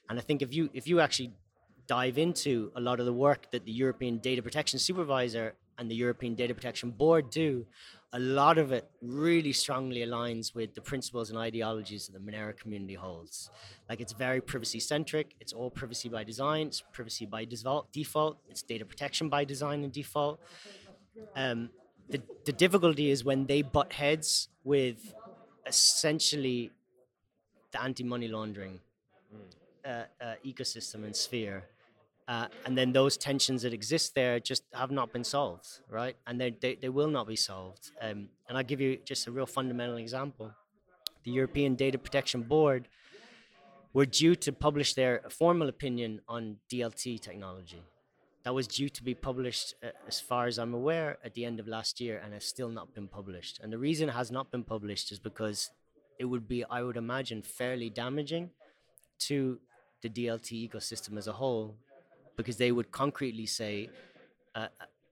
and 0.08 0.18
I 0.18 0.22
think 0.22 0.42
if 0.42 0.52
you 0.54 0.70
if 0.74 0.86
you 0.86 1.00
actually 1.00 1.32
dive 1.86 2.18
into 2.18 2.70
a 2.76 2.80
lot 2.80 3.00
of 3.00 3.06
the 3.06 3.12
work 3.12 3.50
that 3.50 3.64
the 3.64 3.72
European 3.72 4.18
Data 4.18 4.42
Protection 4.42 4.78
Supervisor 4.78 5.54
and 5.78 5.90
the 5.90 5.94
European 5.94 6.34
Data 6.34 6.54
Protection 6.54 6.90
Board 6.90 7.30
do, 7.30 7.66
a 8.12 8.18
lot 8.18 8.58
of 8.58 8.72
it 8.72 8.90
really 9.02 9.52
strongly 9.52 10.00
aligns 10.00 10.54
with 10.54 10.74
the 10.74 10.80
principles 10.80 11.30
and 11.30 11.38
ideologies 11.38 12.06
that 12.06 12.12
the 12.12 12.18
Monero 12.18 12.56
community 12.56 12.94
holds. 12.94 13.50
Like 13.88 14.00
it's 14.00 14.12
very 14.12 14.40
privacy 14.40 14.80
centric, 14.80 15.34
it's 15.40 15.52
all 15.52 15.70
privacy 15.70 16.08
by 16.08 16.24
design, 16.24 16.68
it's 16.68 16.82
privacy 16.92 17.26
by 17.26 17.44
default, 17.44 17.92
default 17.92 18.38
it's 18.48 18.62
data 18.62 18.84
protection 18.84 19.28
by 19.28 19.44
design 19.44 19.84
and 19.84 19.92
default. 19.92 20.40
Um, 21.36 21.70
the, 22.08 22.22
the 22.44 22.52
difficulty 22.52 23.10
is 23.10 23.24
when 23.24 23.46
they 23.46 23.62
butt 23.62 23.92
heads 23.92 24.48
with 24.64 25.14
essentially 25.66 26.70
the 27.72 27.82
anti 27.82 28.04
money 28.04 28.28
laundering 28.28 28.80
uh, 29.84 30.04
uh, 30.20 30.34
ecosystem 30.44 31.04
and 31.04 31.14
sphere 31.14 31.64
uh, 32.28 32.46
and 32.66 32.76
then 32.76 32.92
those 32.92 33.16
tensions 33.16 33.62
that 33.62 33.72
exist 33.72 34.14
there 34.14 34.38
just 34.38 34.62
have 34.74 34.90
not 34.90 35.14
been 35.14 35.24
solved, 35.24 35.66
right? 35.88 36.14
And 36.26 36.38
they, 36.38 36.50
they, 36.50 36.74
they 36.74 36.90
will 36.90 37.08
not 37.08 37.26
be 37.26 37.36
solved. 37.36 37.90
Um, 38.02 38.28
and 38.46 38.58
I'll 38.58 38.62
give 38.62 38.82
you 38.82 38.98
just 39.02 39.26
a 39.26 39.32
real 39.32 39.46
fundamental 39.46 39.96
example. 39.96 40.52
The 41.24 41.30
European 41.30 41.74
Data 41.74 41.96
Protection 41.96 42.42
Board 42.42 42.88
were 43.94 44.04
due 44.04 44.36
to 44.36 44.52
publish 44.52 44.92
their 44.92 45.22
formal 45.30 45.70
opinion 45.70 46.20
on 46.28 46.58
DLT 46.70 47.18
technology. 47.18 47.82
That 48.44 48.54
was 48.54 48.66
due 48.66 48.88
to 48.88 49.02
be 49.02 49.14
published, 49.14 49.74
uh, 49.82 49.88
as 50.06 50.20
far 50.20 50.46
as 50.46 50.58
I'm 50.58 50.74
aware, 50.74 51.18
at 51.24 51.34
the 51.34 51.44
end 51.44 51.60
of 51.60 51.68
last 51.68 52.00
year 52.00 52.20
and 52.24 52.32
has 52.32 52.44
still 52.44 52.68
not 52.68 52.94
been 52.94 53.08
published. 53.08 53.60
And 53.62 53.72
the 53.72 53.78
reason 53.78 54.08
it 54.08 54.12
has 54.12 54.30
not 54.30 54.50
been 54.50 54.64
published 54.64 55.12
is 55.12 55.18
because 55.18 55.70
it 56.18 56.24
would 56.24 56.48
be, 56.48 56.64
I 56.64 56.82
would 56.82 56.96
imagine, 56.96 57.42
fairly 57.42 57.90
damaging 57.90 58.50
to 59.20 59.58
the 60.02 60.08
DLT 60.08 60.70
ecosystem 60.70 61.16
as 61.18 61.26
a 61.26 61.32
whole 61.32 61.76
because 62.36 62.56
they 62.56 62.70
would 62.72 62.90
concretely 62.92 63.46
say, 63.46 63.90
uh, 64.54 64.68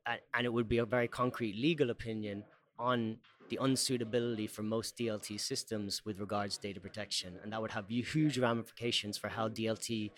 uh, 0.06 0.16
and 0.34 0.46
it 0.46 0.52
would 0.52 0.68
be 0.68 0.78
a 0.78 0.84
very 0.84 1.08
concrete 1.08 1.56
legal 1.56 1.90
opinion 1.90 2.44
on 2.78 3.18
the 3.48 3.58
unsuitability 3.60 4.48
for 4.48 4.62
most 4.62 4.96
DLT 4.96 5.40
systems 5.40 6.04
with 6.04 6.20
regards 6.20 6.56
to 6.56 6.68
data 6.68 6.80
protection. 6.80 7.34
And 7.42 7.52
that 7.52 7.60
would 7.60 7.72
have 7.72 7.88
huge 7.88 8.38
ramifications 8.38 9.16
for 9.18 9.28
how 9.28 9.48
DLT 9.48 10.10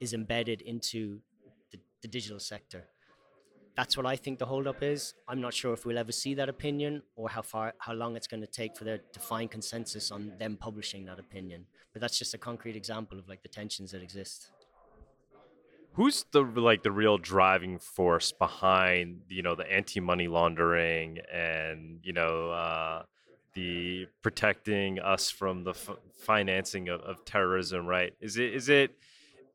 is 0.00 0.12
embedded 0.12 0.62
into 0.62 1.20
the, 2.06 2.12
digital 2.12 2.40
sector. 2.40 2.84
That's 3.76 3.96
what 3.96 4.06
I 4.06 4.16
think 4.16 4.38
the 4.38 4.46
holdup 4.46 4.82
is. 4.82 5.14
I'm 5.28 5.40
not 5.40 5.52
sure 5.52 5.74
if 5.74 5.84
we'll 5.84 5.98
ever 5.98 6.12
see 6.12 6.34
that 6.34 6.48
opinion 6.48 7.02
or 7.14 7.28
how 7.28 7.42
far, 7.42 7.74
how 7.78 7.92
long 7.92 8.16
it's 8.16 8.26
going 8.26 8.40
to 8.40 8.46
take 8.46 8.76
for 8.76 8.84
there 8.84 9.00
to 9.12 9.20
find 9.20 9.50
consensus 9.50 10.10
on 10.10 10.32
them 10.38 10.56
publishing 10.56 11.04
that 11.06 11.18
opinion. 11.18 11.66
But 11.92 12.00
that's 12.00 12.18
just 12.18 12.32
a 12.32 12.38
concrete 12.38 12.76
example 12.76 13.18
of 13.18 13.28
like 13.28 13.42
the 13.42 13.48
tensions 13.48 13.90
that 13.92 14.02
exist 14.02 14.50
who's 15.96 16.26
the 16.32 16.42
like 16.42 16.82
the 16.82 16.92
real 16.92 17.16
driving 17.16 17.78
force 17.78 18.30
behind 18.30 19.22
you 19.28 19.42
know 19.42 19.54
the 19.54 19.70
anti-money 19.72 20.28
laundering 20.28 21.18
and 21.32 22.00
you 22.02 22.12
know 22.12 22.50
uh, 22.50 23.02
the 23.54 24.06
protecting 24.22 25.00
us 25.00 25.30
from 25.30 25.64
the 25.64 25.70
f- 25.70 25.96
financing 26.14 26.90
of, 26.90 27.00
of, 27.00 27.24
terrorism 27.24 27.86
right 27.86 28.12
is 28.20 28.36
it 28.36 28.52
is 28.52 28.68
it 28.68 28.90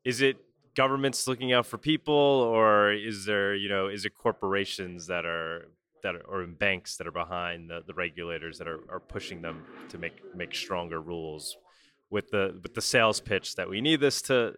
is 0.04 0.20
it 0.20 0.36
governments 0.74 1.26
looking 1.26 1.52
out 1.52 1.66
for 1.66 1.78
people 1.78 2.14
or 2.14 2.92
is 2.92 3.24
there 3.24 3.54
you 3.54 3.68
know 3.68 3.88
is 3.88 4.04
it 4.04 4.16
corporations 4.16 5.06
that 5.06 5.24
are 5.24 5.68
that 6.02 6.16
are, 6.16 6.22
or 6.22 6.46
banks 6.46 6.96
that 6.96 7.06
are 7.06 7.12
behind 7.12 7.70
the, 7.70 7.80
the 7.86 7.94
regulators 7.94 8.58
that 8.58 8.66
are, 8.66 8.80
are 8.90 9.00
pushing 9.00 9.42
them 9.42 9.64
to 9.88 9.98
make 9.98 10.20
make 10.34 10.54
stronger 10.54 11.00
rules 11.00 11.56
with 12.10 12.30
the 12.30 12.58
with 12.62 12.74
the 12.74 12.80
sales 12.80 13.20
pitch 13.20 13.54
that 13.56 13.68
we 13.68 13.80
need 13.80 14.00
this 14.00 14.22
to 14.22 14.54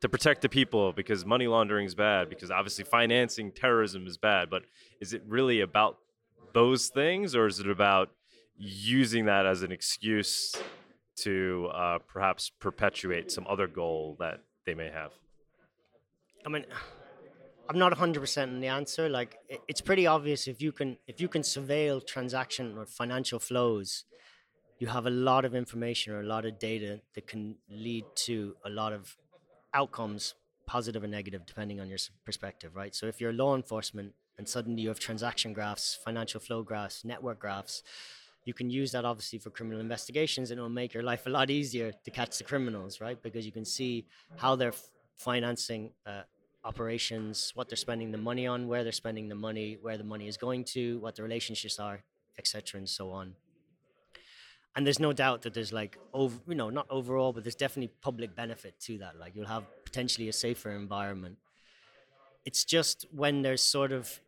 to 0.00 0.08
protect 0.08 0.42
the 0.42 0.48
people 0.48 0.92
because 0.92 1.24
money 1.24 1.46
laundering 1.46 1.86
is 1.86 1.94
bad 1.94 2.28
because 2.28 2.50
obviously 2.50 2.84
financing 2.84 3.52
terrorism 3.52 4.06
is 4.06 4.16
bad 4.16 4.48
but 4.48 4.62
is 5.00 5.12
it 5.12 5.22
really 5.26 5.60
about 5.60 5.98
those 6.54 6.88
things 6.88 7.34
or 7.34 7.46
is 7.46 7.60
it 7.60 7.68
about 7.68 8.10
using 8.56 9.26
that 9.26 9.46
as 9.46 9.62
an 9.62 9.70
excuse 9.70 10.54
to 11.16 11.68
uh, 11.74 11.98
perhaps 12.06 12.50
perpetuate 12.60 13.30
some 13.30 13.46
other 13.48 13.66
goal 13.66 14.16
that 14.20 14.42
they 14.66 14.74
may 14.74 14.90
have? 14.90 15.12
I 16.48 16.50
mean, 16.50 16.64
I'm 17.68 17.78
not 17.78 17.92
100% 17.92 18.42
in 18.44 18.60
the 18.60 18.68
answer. 18.68 19.06
Like, 19.10 19.36
it's 19.68 19.82
pretty 19.82 20.06
obvious 20.06 20.48
if 20.48 20.62
you 20.62 20.72
can 20.72 20.96
if 21.06 21.20
you 21.20 21.28
can 21.28 21.42
surveil 21.42 22.06
transaction 22.06 22.78
or 22.78 22.86
financial 22.86 23.38
flows, 23.38 24.06
you 24.78 24.86
have 24.86 25.04
a 25.04 25.10
lot 25.10 25.44
of 25.44 25.54
information 25.54 26.14
or 26.14 26.20
a 26.20 26.26
lot 26.26 26.46
of 26.46 26.58
data 26.58 27.02
that 27.14 27.26
can 27.26 27.56
lead 27.68 28.06
to 28.28 28.56
a 28.64 28.70
lot 28.70 28.94
of 28.94 29.14
outcomes, 29.74 30.34
positive 30.64 31.04
or 31.04 31.06
negative, 31.06 31.44
depending 31.44 31.80
on 31.80 31.88
your 31.90 31.98
perspective, 32.24 32.74
right? 32.74 32.94
So 32.94 33.04
if 33.06 33.20
you're 33.20 33.34
law 33.34 33.54
enforcement 33.54 34.14
and 34.38 34.48
suddenly 34.48 34.80
you 34.80 34.88
have 34.88 34.98
transaction 34.98 35.52
graphs, 35.52 35.98
financial 36.02 36.40
flow 36.40 36.62
graphs, 36.62 37.04
network 37.04 37.40
graphs, 37.40 37.82
you 38.46 38.54
can 38.54 38.70
use 38.70 38.92
that 38.92 39.04
obviously 39.04 39.38
for 39.38 39.50
criminal 39.50 39.80
investigations 39.80 40.50
and 40.50 40.56
it'll 40.56 40.70
make 40.70 40.94
your 40.94 41.02
life 41.02 41.26
a 41.26 41.30
lot 41.30 41.50
easier 41.50 41.92
to 42.04 42.10
catch 42.10 42.38
the 42.38 42.44
criminals, 42.44 43.02
right? 43.02 43.22
Because 43.22 43.44
you 43.44 43.52
can 43.52 43.66
see 43.66 44.06
how 44.36 44.56
they're 44.56 44.72
financing 45.18 45.90
uh, 46.06 46.22
operations, 46.64 47.52
what 47.54 47.68
they're 47.68 47.76
spending 47.76 48.10
the 48.10 48.18
money 48.18 48.46
on, 48.46 48.68
where 48.68 48.82
they're 48.82 48.92
spending 48.92 49.28
the 49.28 49.34
money, 49.34 49.78
where 49.80 49.96
the 49.96 50.04
money 50.04 50.28
is 50.28 50.36
going 50.36 50.64
to, 50.64 50.98
what 51.00 51.16
the 51.16 51.22
relationships 51.22 51.78
are, 51.78 52.02
etc., 52.38 52.78
and 52.78 52.88
so 52.88 53.10
on 53.10 53.34
and 54.78 54.86
there's 54.86 55.00
no 55.00 55.12
doubt 55.12 55.42
that 55.42 55.54
there's 55.54 55.72
like 55.72 55.98
over 56.14 56.38
you 56.46 56.54
know 56.54 56.70
not 56.70 56.86
overall 56.88 57.32
but 57.32 57.42
there's 57.42 57.56
definitely 57.56 57.92
public 58.00 58.36
benefit 58.36 58.78
to 58.78 58.96
that 58.98 59.18
like 59.18 59.34
you'll 59.34 59.46
have 59.56 59.64
potentially 59.84 60.28
a 60.28 60.32
safer 60.32 60.70
environment 60.70 61.36
it's 62.44 62.64
just 62.64 63.04
when 63.10 63.42
there's 63.42 63.62
sort 63.62 63.90
of 63.90 64.20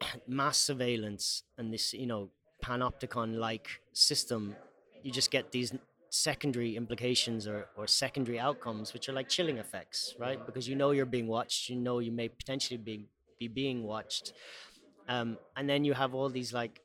mass 0.26 0.56
surveillance 0.56 1.42
and 1.58 1.72
this 1.72 1.92
you 1.92 2.06
know 2.06 2.30
panopticon 2.64 3.36
like 3.38 3.82
system 3.92 4.56
you 5.02 5.12
just 5.12 5.30
get 5.30 5.52
these 5.52 5.74
secondary 6.10 6.76
implications 6.76 7.46
or, 7.46 7.68
or 7.76 7.86
secondary 7.86 8.38
outcomes 8.38 8.92
which 8.92 9.08
are 9.08 9.12
like 9.12 9.28
chilling 9.28 9.58
effects 9.58 10.14
right? 10.18 10.44
Because 10.46 10.68
you 10.68 10.76
know 10.76 10.90
you're 10.92 11.06
being 11.06 11.26
watched 11.26 11.68
you 11.68 11.76
know 11.76 11.98
you 11.98 12.12
may 12.12 12.28
potentially 12.28 12.78
be, 12.78 13.06
be 13.38 13.48
being 13.48 13.84
watched. 13.84 14.32
Um, 15.08 15.38
and 15.56 15.68
then 15.68 15.84
you 15.84 15.94
have 15.94 16.14
all 16.14 16.28
these 16.28 16.52
like 16.52 16.82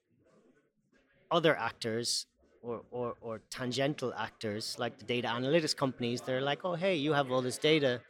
other 1.32 1.58
actors 1.58 2.26
or, 2.62 2.82
or, 2.92 3.16
or 3.22 3.42
tangential 3.50 4.14
actors 4.14 4.78
like 4.80 4.98
the 4.98 5.04
data 5.04 5.28
analytics 5.28 5.76
companies 5.76 6.22
they're 6.22 6.40
like 6.40 6.60
oh 6.64 6.76
hey 6.76 6.96
you 6.96 7.12
have 7.14 7.32
all 7.32 7.42
this 7.42 7.58
data. 7.58 8.02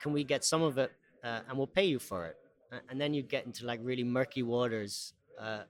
Can 0.00 0.12
we 0.12 0.24
get 0.24 0.44
some 0.44 0.62
of 0.62 0.78
it 0.78 0.90
uh, 1.22 1.40
and 1.48 1.56
we'll 1.56 1.68
pay 1.68 1.84
you 1.84 1.98
for 1.98 2.26
it? 2.26 2.36
And 2.88 3.00
then 3.00 3.14
you 3.14 3.22
get 3.22 3.46
into 3.46 3.66
like 3.66 3.80
really 3.82 4.02
murky 4.02 4.42
waters 4.42 5.12
uh, 5.38 5.62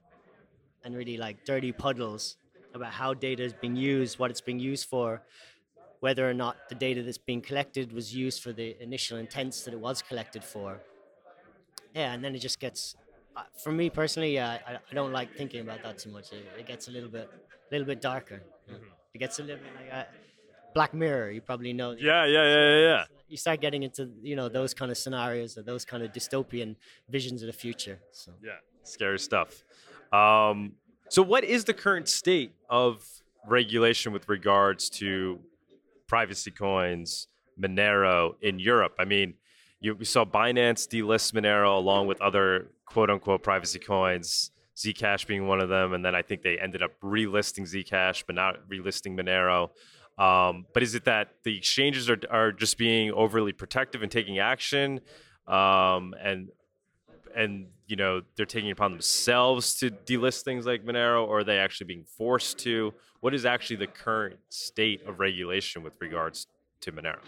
and 0.83 0.95
really 0.95 1.17
like 1.17 1.45
dirty 1.45 1.71
puddles 1.71 2.37
about 2.73 2.91
how 2.93 3.13
data 3.13 3.43
is 3.43 3.53
being 3.53 3.75
used 3.75 4.19
what 4.19 4.31
it's 4.31 4.41
being 4.41 4.59
used 4.59 4.87
for 4.87 5.21
whether 5.99 6.29
or 6.29 6.33
not 6.33 6.57
the 6.69 6.75
data 6.75 7.01
that's 7.01 7.17
being 7.17 7.41
collected 7.41 7.93
was 7.93 8.13
used 8.13 8.43
for 8.43 8.51
the 8.51 8.75
initial 8.81 9.17
intents 9.17 9.63
that 9.63 9.73
it 9.73 9.79
was 9.79 10.01
collected 10.01 10.43
for 10.43 10.79
yeah 11.93 12.13
and 12.13 12.23
then 12.23 12.35
it 12.35 12.39
just 12.39 12.59
gets 12.59 12.95
uh, 13.35 13.41
for 13.63 13.71
me 13.71 13.89
personally 13.89 14.37
uh, 14.37 14.57
I, 14.67 14.77
I 14.91 14.93
don't 14.93 15.11
like 15.11 15.35
thinking 15.35 15.61
about 15.61 15.81
that 15.83 15.97
too 15.97 16.11
much 16.11 16.31
it, 16.31 16.45
it 16.59 16.65
gets 16.65 16.87
a 16.87 16.91
little 16.91 17.09
bit 17.09 17.29
a 17.69 17.73
little 17.73 17.87
bit 17.87 18.01
darker. 18.01 18.41
Mm-hmm. 18.69 18.83
It 19.13 19.17
gets 19.17 19.39
a 19.39 19.43
little 19.43 19.61
bit 19.63 19.73
like 19.75 19.91
a 19.91 20.07
Black 20.73 20.93
Mirror. 20.93 21.31
You 21.31 21.41
probably 21.41 21.73
know. 21.73 21.91
Yeah, 21.91 22.25
yeah, 22.25 22.43
yeah, 22.43 22.55
yeah, 22.55 22.79
yeah. 22.79 23.03
You 23.27 23.37
start 23.37 23.61
getting 23.61 23.83
into 23.83 24.09
you 24.21 24.35
know 24.35 24.49
those 24.49 24.73
kind 24.73 24.91
of 24.91 24.97
scenarios 24.97 25.57
or 25.57 25.63
those 25.63 25.85
kind 25.85 26.03
of 26.03 26.11
dystopian 26.11 26.75
visions 27.09 27.41
of 27.41 27.47
the 27.47 27.53
future. 27.53 27.99
So 28.11 28.31
yeah, 28.43 28.59
scary 28.83 29.19
stuff. 29.19 29.63
Um, 30.11 30.73
so, 31.13 31.21
what 31.21 31.43
is 31.43 31.65
the 31.65 31.75
current 31.75 32.09
state 32.09 32.55
of 32.71 33.07
regulation 33.47 34.13
with 34.13 34.27
regards 34.27 34.89
to 34.89 35.39
privacy 36.07 36.49
coins, 36.49 37.27
Monero 37.61 38.33
in 38.41 38.57
Europe? 38.57 38.95
I 38.97 39.05
mean, 39.05 39.35
you, 39.79 39.93
we 39.93 40.05
saw 40.05 40.25
Binance 40.25 40.87
delist 40.87 41.33
Monero 41.33 41.77
along 41.77 42.07
with 42.07 42.19
other 42.19 42.71
quote 42.87 43.11
unquote 43.11 43.43
privacy 43.43 43.77
coins. 43.77 44.49
Zcash 44.75 45.27
being 45.27 45.45
one 45.45 45.59
of 45.59 45.69
them, 45.69 45.93
and 45.93 46.03
then 46.03 46.15
I 46.15 46.23
think 46.23 46.41
they 46.41 46.57
ended 46.57 46.81
up 46.81 46.99
relisting 47.03 47.71
Zcash, 47.71 48.23
but 48.25 48.33
not 48.33 48.67
relisting 48.67 49.15
Monero. 49.15 49.69
Um, 50.17 50.65
but 50.73 50.81
is 50.81 50.95
it 50.95 51.05
that 51.05 51.35
the 51.43 51.55
exchanges 51.55 52.09
are 52.09 52.17
are 52.31 52.51
just 52.51 52.79
being 52.79 53.11
overly 53.11 53.53
protective 53.53 54.01
and 54.01 54.11
taking 54.11 54.39
action, 54.39 54.99
um, 55.47 56.15
and 56.19 56.49
and 57.35 57.67
you 57.87 57.95
know 57.95 58.21
they're 58.35 58.45
taking 58.45 58.71
upon 58.71 58.91
themselves 58.91 59.75
to 59.75 59.89
delist 59.89 60.43
things 60.43 60.65
like 60.65 60.85
Monero, 60.85 61.27
or 61.27 61.39
are 61.39 61.43
they 61.43 61.57
actually 61.57 61.87
being 61.87 62.05
forced 62.05 62.57
to? 62.59 62.93
What 63.19 63.33
is 63.33 63.45
actually 63.45 63.77
the 63.77 63.87
current 63.87 64.39
state 64.49 65.05
of 65.07 65.19
regulation 65.19 65.83
with 65.83 65.99
regards 65.99 66.47
to 66.81 66.91
Monero? 66.91 67.19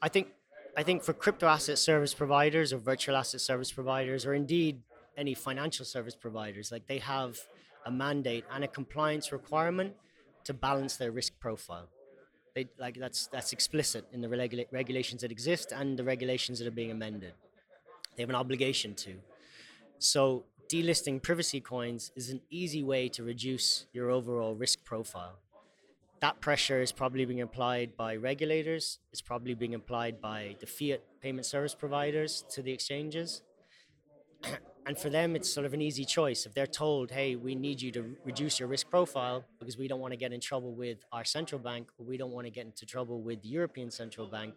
I 0.00 0.08
think 0.08 0.28
I 0.76 0.82
think 0.82 1.02
for 1.02 1.12
crypto 1.12 1.46
asset 1.46 1.78
service 1.78 2.14
providers 2.14 2.72
or 2.72 2.78
virtual 2.78 3.16
asset 3.16 3.40
service 3.40 3.70
providers, 3.70 4.24
or 4.26 4.34
indeed 4.34 4.80
any 5.16 5.34
financial 5.34 5.84
service 5.84 6.14
providers. 6.14 6.72
Like 6.72 6.86
they 6.86 6.98
have 6.98 7.38
a 7.84 7.90
mandate 7.90 8.44
and 8.52 8.64
a 8.64 8.68
compliance 8.68 9.32
requirement 9.32 9.94
to 10.44 10.54
balance 10.54 10.96
their 10.96 11.10
risk 11.10 11.38
profile. 11.38 11.88
They, 12.54 12.68
like 12.78 12.96
that's 12.98 13.28
that's 13.28 13.52
explicit 13.52 14.06
in 14.12 14.20
the 14.20 14.28
regula- 14.28 14.64
regulations 14.70 15.22
that 15.22 15.30
exist 15.30 15.72
and 15.72 15.98
the 15.98 16.04
regulations 16.04 16.58
that 16.58 16.68
are 16.68 16.72
being 16.82 16.90
amended. 16.90 17.32
They 18.16 18.22
have 18.22 18.30
an 18.30 18.36
obligation 18.36 18.94
to. 18.96 19.14
So 20.02 20.44
delisting 20.68 21.22
privacy 21.22 21.60
coins 21.60 22.10
is 22.16 22.30
an 22.30 22.40
easy 22.50 22.82
way 22.82 23.08
to 23.10 23.22
reduce 23.22 23.86
your 23.92 24.10
overall 24.10 24.54
risk 24.56 24.82
profile. 24.84 25.38
That 26.20 26.40
pressure 26.40 26.82
is 26.82 26.90
probably 26.90 27.24
being 27.24 27.40
applied 27.40 27.96
by 27.96 28.16
regulators. 28.16 28.98
It's 29.12 29.20
probably 29.20 29.54
being 29.54 29.74
applied 29.74 30.20
by 30.20 30.56
the 30.58 30.66
fiat 30.66 31.04
payment 31.20 31.46
service 31.46 31.76
providers 31.76 32.44
to 32.50 32.62
the 32.62 32.72
exchanges 32.72 33.42
and 34.86 34.98
for 34.98 35.08
them 35.08 35.36
it's 35.36 35.48
sort 35.48 35.64
of 35.64 35.72
an 35.72 35.80
easy 35.80 36.04
choice 36.04 36.46
if 36.46 36.52
they're 36.52 36.66
told 36.66 37.12
hey 37.12 37.36
we 37.36 37.54
need 37.54 37.80
you 37.80 37.92
to 37.92 38.16
reduce 38.24 38.58
your 38.58 38.68
risk 38.68 38.90
profile 38.90 39.44
because 39.60 39.78
we 39.78 39.86
don't 39.86 40.00
want 40.00 40.12
to 40.12 40.16
get 40.16 40.32
in 40.32 40.40
trouble 40.40 40.74
with 40.74 40.98
our 41.12 41.24
central 41.24 41.60
bank 41.60 41.88
or 41.96 42.04
we 42.04 42.16
don't 42.16 42.32
want 42.32 42.44
to 42.44 42.50
get 42.50 42.66
into 42.66 42.84
trouble 42.84 43.22
with 43.22 43.40
the 43.42 43.48
european 43.48 43.88
central 43.88 44.26
bank 44.26 44.54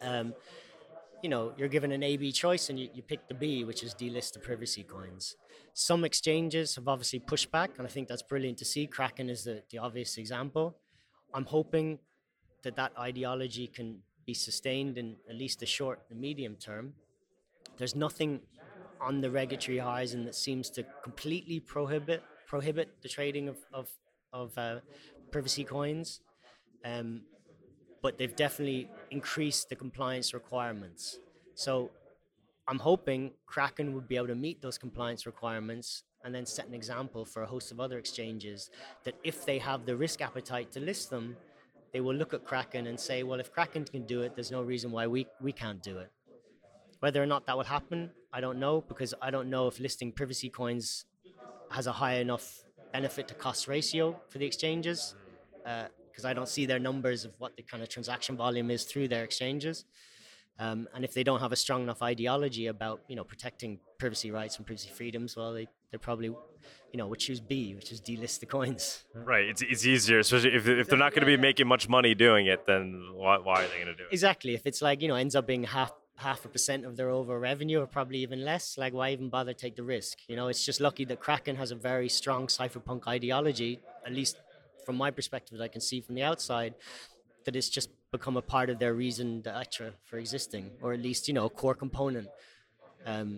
um, 0.00 0.32
you 1.22 1.28
know 1.28 1.52
you're 1.56 1.68
given 1.68 1.92
an 1.92 2.02
a 2.02 2.16
b 2.16 2.30
choice 2.32 2.70
and 2.70 2.78
you, 2.78 2.88
you 2.94 3.02
pick 3.02 3.26
the 3.28 3.34
b 3.34 3.64
which 3.64 3.82
is 3.82 3.94
delist 3.94 4.32
the 4.32 4.38
privacy 4.38 4.82
coins. 4.82 5.36
Some 5.74 6.04
exchanges 6.04 6.74
have 6.76 6.88
obviously 6.88 7.18
pushed 7.18 7.50
back 7.50 7.70
and 7.78 7.86
i 7.86 7.90
think 7.90 8.08
that's 8.08 8.22
brilliant 8.22 8.58
to 8.58 8.64
see. 8.64 8.86
Kraken 8.86 9.28
is 9.28 9.44
the, 9.44 9.62
the 9.70 9.78
obvious 9.78 10.16
example. 10.18 10.76
I'm 11.34 11.44
hoping 11.44 11.98
that 12.62 12.76
that 12.76 12.92
ideology 12.98 13.66
can 13.66 13.98
be 14.26 14.34
sustained 14.34 14.98
in 14.98 15.16
at 15.28 15.36
least 15.36 15.60
the 15.60 15.66
short 15.66 16.00
and 16.10 16.20
medium 16.20 16.56
term. 16.56 16.92
There's 17.76 17.94
nothing 17.94 18.40
on 19.00 19.20
the 19.20 19.30
regulatory 19.30 19.78
horizon 19.78 20.24
that 20.24 20.34
seems 20.34 20.70
to 20.70 20.84
completely 21.02 21.60
prohibit 21.60 22.22
prohibit 22.46 22.88
the 23.02 23.08
trading 23.08 23.48
of 23.48 23.58
of, 23.72 23.88
of 24.32 24.56
uh, 24.58 24.80
privacy 25.30 25.64
coins, 25.64 26.20
um, 26.84 27.22
but 28.02 28.18
they've 28.18 28.34
definitely 28.36 28.88
increased 29.10 29.68
the 29.68 29.76
compliance 29.76 30.34
requirements. 30.34 31.18
So 31.54 31.90
I'm 32.68 32.78
hoping 32.78 33.32
Kraken 33.46 33.94
would 33.94 34.08
be 34.08 34.16
able 34.16 34.28
to 34.28 34.34
meet 34.34 34.60
those 34.60 34.78
compliance 34.78 35.26
requirements 35.26 36.04
and 36.24 36.34
then 36.34 36.44
set 36.44 36.66
an 36.66 36.74
example 36.74 37.24
for 37.24 37.42
a 37.42 37.46
host 37.46 37.72
of 37.72 37.80
other 37.80 37.98
exchanges 37.98 38.70
that 39.04 39.14
if 39.24 39.44
they 39.44 39.58
have 39.58 39.86
the 39.86 39.96
risk 39.96 40.20
appetite 40.20 40.70
to 40.72 40.80
list 40.80 41.10
them, 41.10 41.36
they 41.92 42.00
will 42.00 42.14
look 42.14 42.34
at 42.34 42.44
Kraken 42.44 42.86
and 42.86 42.98
say, 43.00 43.22
well, 43.22 43.40
if 43.40 43.52
Kraken 43.52 43.84
can 43.84 44.04
do 44.04 44.20
it, 44.22 44.34
there's 44.34 44.50
no 44.50 44.62
reason 44.62 44.90
why 44.90 45.06
we, 45.06 45.26
we 45.40 45.52
can't 45.52 45.82
do 45.82 45.98
it. 45.98 46.10
Whether 47.00 47.22
or 47.22 47.26
not 47.26 47.46
that 47.46 47.56
will 47.56 47.64
happen, 47.64 48.10
I 48.32 48.40
don't 48.40 48.58
know 48.58 48.82
because 48.82 49.14
I 49.22 49.30
don't 49.30 49.48
know 49.48 49.68
if 49.68 49.80
listing 49.80 50.12
privacy 50.12 50.50
coins 50.50 51.06
has 51.70 51.86
a 51.86 51.92
high 51.92 52.16
enough 52.16 52.64
benefit 52.92 53.28
to 53.28 53.34
cost 53.34 53.68
ratio 53.68 54.20
for 54.28 54.38
the 54.38 54.46
exchanges 54.46 55.14
uh, 55.64 55.84
because 56.18 56.28
I 56.28 56.34
don't 56.34 56.48
see 56.48 56.66
their 56.66 56.80
numbers 56.80 57.24
of 57.24 57.32
what 57.38 57.56
the 57.56 57.62
kind 57.62 57.80
of 57.80 57.88
transaction 57.88 58.36
volume 58.36 58.72
is 58.72 58.82
through 58.82 59.06
their 59.06 59.22
exchanges. 59.22 59.84
Um, 60.58 60.88
and 60.92 61.04
if 61.04 61.14
they 61.14 61.22
don't 61.22 61.38
have 61.38 61.52
a 61.52 61.56
strong 61.64 61.84
enough 61.84 62.02
ideology 62.02 62.66
about 62.66 63.02
you 63.06 63.14
know 63.14 63.22
protecting 63.22 63.78
privacy 64.00 64.32
rights 64.32 64.56
and 64.56 64.66
privacy 64.66 64.90
freedoms, 64.92 65.36
well, 65.36 65.52
they 65.52 65.68
they 65.92 65.98
probably 65.98 66.26
you 66.26 66.98
know 66.98 67.06
would 67.06 67.20
choose 67.20 67.38
B, 67.38 67.76
which 67.76 67.92
is 67.92 68.00
delist 68.00 68.40
the 68.40 68.46
coins. 68.46 69.04
Right. 69.14 69.46
It's 69.46 69.62
it's 69.62 69.86
easier, 69.86 70.18
especially 70.18 70.54
if 70.56 70.66
if 70.66 70.88
they're 70.88 70.98
not 70.98 71.12
going 71.12 71.20
to 71.20 71.32
be 71.36 71.36
making 71.36 71.68
much 71.68 71.88
money 71.88 72.16
doing 72.16 72.46
it. 72.46 72.66
Then 72.66 73.10
why 73.14 73.38
why 73.38 73.62
are 73.62 73.68
they 73.68 73.76
going 73.76 73.86
to 73.86 73.94
do 73.94 74.02
it? 74.02 74.12
Exactly. 74.12 74.54
If 74.54 74.66
it's 74.66 74.82
like 74.82 75.00
you 75.00 75.06
know 75.06 75.14
ends 75.14 75.36
up 75.36 75.46
being 75.46 75.62
half 75.62 75.92
half 76.16 76.44
a 76.44 76.48
percent 76.48 76.84
of 76.84 76.96
their 76.96 77.10
overall 77.10 77.38
revenue 77.38 77.80
or 77.80 77.86
probably 77.86 78.18
even 78.18 78.44
less 78.44 78.76
like 78.76 78.92
why 78.92 79.12
even 79.12 79.28
bother 79.28 79.52
take 79.52 79.76
the 79.76 79.84
risk 79.84 80.18
you 80.26 80.34
know 80.34 80.48
it's 80.48 80.64
just 80.64 80.80
lucky 80.80 81.04
that 81.04 81.20
kraken 81.20 81.54
has 81.54 81.70
a 81.70 81.76
very 81.76 82.08
strong 82.08 82.48
cypherpunk 82.48 83.06
ideology 83.06 83.78
at 84.04 84.12
least 84.12 84.36
from 84.88 84.96
my 85.04 85.10
perspective 85.18 85.52
that 85.58 85.64
i 85.68 85.72
can 85.76 85.82
see 85.90 86.00
from 86.00 86.14
the 86.18 86.22
outside 86.30 86.72
that 87.44 87.54
it's 87.58 87.68
just 87.78 87.90
become 88.16 88.36
a 88.38 88.46
part 88.54 88.68
of 88.72 88.76
their 88.82 88.94
reason 89.04 89.42
d'etre 89.42 89.92
for 90.08 90.16
existing 90.24 90.64
or 90.82 90.94
at 90.96 91.02
least 91.08 91.28
you 91.28 91.34
know 91.34 91.44
a 91.50 91.54
core 91.62 91.74
component 91.84 92.28
um, 93.12 93.30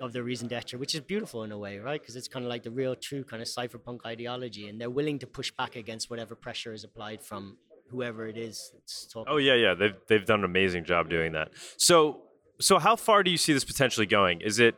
of 0.00 0.12
their 0.12 0.22
reason 0.22 0.48
d'etre, 0.48 0.78
which 0.78 0.94
is 0.94 1.00
beautiful 1.02 1.44
in 1.44 1.52
a 1.52 1.58
way, 1.58 1.78
right? 1.78 2.00
Because 2.00 2.16
it's 2.16 2.28
kind 2.28 2.44
of 2.44 2.48
like 2.48 2.62
the 2.62 2.70
real, 2.70 2.94
true 2.94 3.22
kind 3.22 3.42
of 3.42 3.48
cypherpunk 3.48 4.06
ideology, 4.06 4.68
and 4.68 4.80
they're 4.80 4.90
willing 4.90 5.18
to 5.18 5.26
push 5.26 5.50
back 5.50 5.76
against 5.76 6.10
whatever 6.10 6.34
pressure 6.34 6.72
is 6.72 6.84
applied 6.84 7.22
from 7.22 7.58
whoever 7.90 8.26
it 8.26 8.36
is. 8.36 8.72
Oh 9.28 9.36
yeah, 9.36 9.54
yeah. 9.54 9.74
They've 9.74 9.94
they've 10.08 10.24
done 10.24 10.40
an 10.40 10.44
amazing 10.46 10.84
job 10.84 11.10
doing 11.10 11.32
that. 11.32 11.50
So 11.76 12.22
so 12.60 12.78
how 12.78 12.96
far 12.96 13.22
do 13.22 13.30
you 13.30 13.36
see 13.36 13.52
this 13.52 13.64
potentially 13.64 14.06
going? 14.06 14.40
Is 14.40 14.58
it 14.58 14.74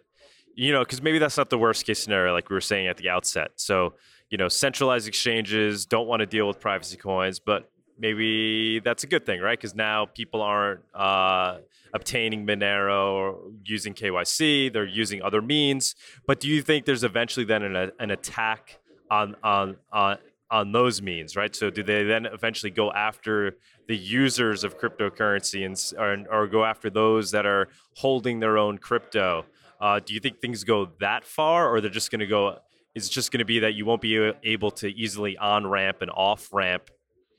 you 0.54 0.72
know 0.72 0.80
because 0.80 1.00
maybe 1.00 1.18
that's 1.18 1.36
not 1.36 1.50
the 1.50 1.58
worst 1.58 1.86
case 1.86 2.02
scenario 2.02 2.32
like 2.32 2.50
we 2.50 2.54
were 2.54 2.60
saying 2.60 2.88
at 2.88 2.96
the 2.96 3.08
outset. 3.08 3.52
So 3.56 3.94
you 4.32 4.38
know 4.38 4.48
centralized 4.48 5.06
exchanges 5.06 5.84
don't 5.84 6.08
want 6.08 6.20
to 6.20 6.26
deal 6.26 6.48
with 6.48 6.58
privacy 6.58 6.96
coins, 6.96 7.38
but 7.38 7.70
maybe 7.98 8.80
that's 8.80 9.04
a 9.04 9.06
good 9.06 9.26
thing, 9.26 9.40
right? 9.42 9.58
Because 9.58 9.74
now 9.74 10.06
people 10.06 10.40
aren't 10.40 10.80
uh, 10.94 11.58
obtaining 11.92 12.46
Monero 12.46 13.12
or 13.12 13.38
using 13.62 13.92
KYC; 13.92 14.72
they're 14.72 14.86
using 14.86 15.20
other 15.22 15.42
means. 15.42 15.94
But 16.26 16.40
do 16.40 16.48
you 16.48 16.62
think 16.62 16.86
there's 16.86 17.04
eventually 17.04 17.44
then 17.44 17.62
an, 17.62 17.92
an 18.00 18.10
attack 18.10 18.78
on 19.10 19.36
on 19.44 19.76
on 19.92 20.16
on 20.50 20.72
those 20.72 21.02
means, 21.02 21.36
right? 21.36 21.54
So 21.54 21.68
do 21.68 21.82
they 21.82 22.02
then 22.02 22.24
eventually 22.24 22.70
go 22.70 22.90
after 22.90 23.58
the 23.86 23.96
users 23.96 24.64
of 24.64 24.78
cryptocurrency 24.78 25.66
and 25.66 25.76
or, 25.98 26.42
or 26.42 26.46
go 26.46 26.64
after 26.64 26.88
those 26.88 27.32
that 27.32 27.44
are 27.44 27.68
holding 27.96 28.40
their 28.40 28.56
own 28.56 28.78
crypto? 28.78 29.44
Uh, 29.78 30.00
do 30.00 30.14
you 30.14 30.20
think 30.20 30.40
things 30.40 30.64
go 30.64 30.88
that 31.00 31.24
far, 31.24 31.70
or 31.70 31.82
they're 31.82 31.90
just 31.90 32.10
going 32.10 32.20
to 32.20 32.26
go? 32.26 32.58
It's 32.94 33.08
just 33.08 33.32
going 33.32 33.38
to 33.38 33.44
be 33.44 33.60
that 33.60 33.74
you 33.74 33.86
won't 33.86 34.02
be 34.02 34.32
able 34.44 34.70
to 34.72 34.88
easily 34.88 35.36
on 35.38 35.66
ramp 35.66 36.02
and 36.02 36.10
off 36.10 36.52
ramp 36.52 36.90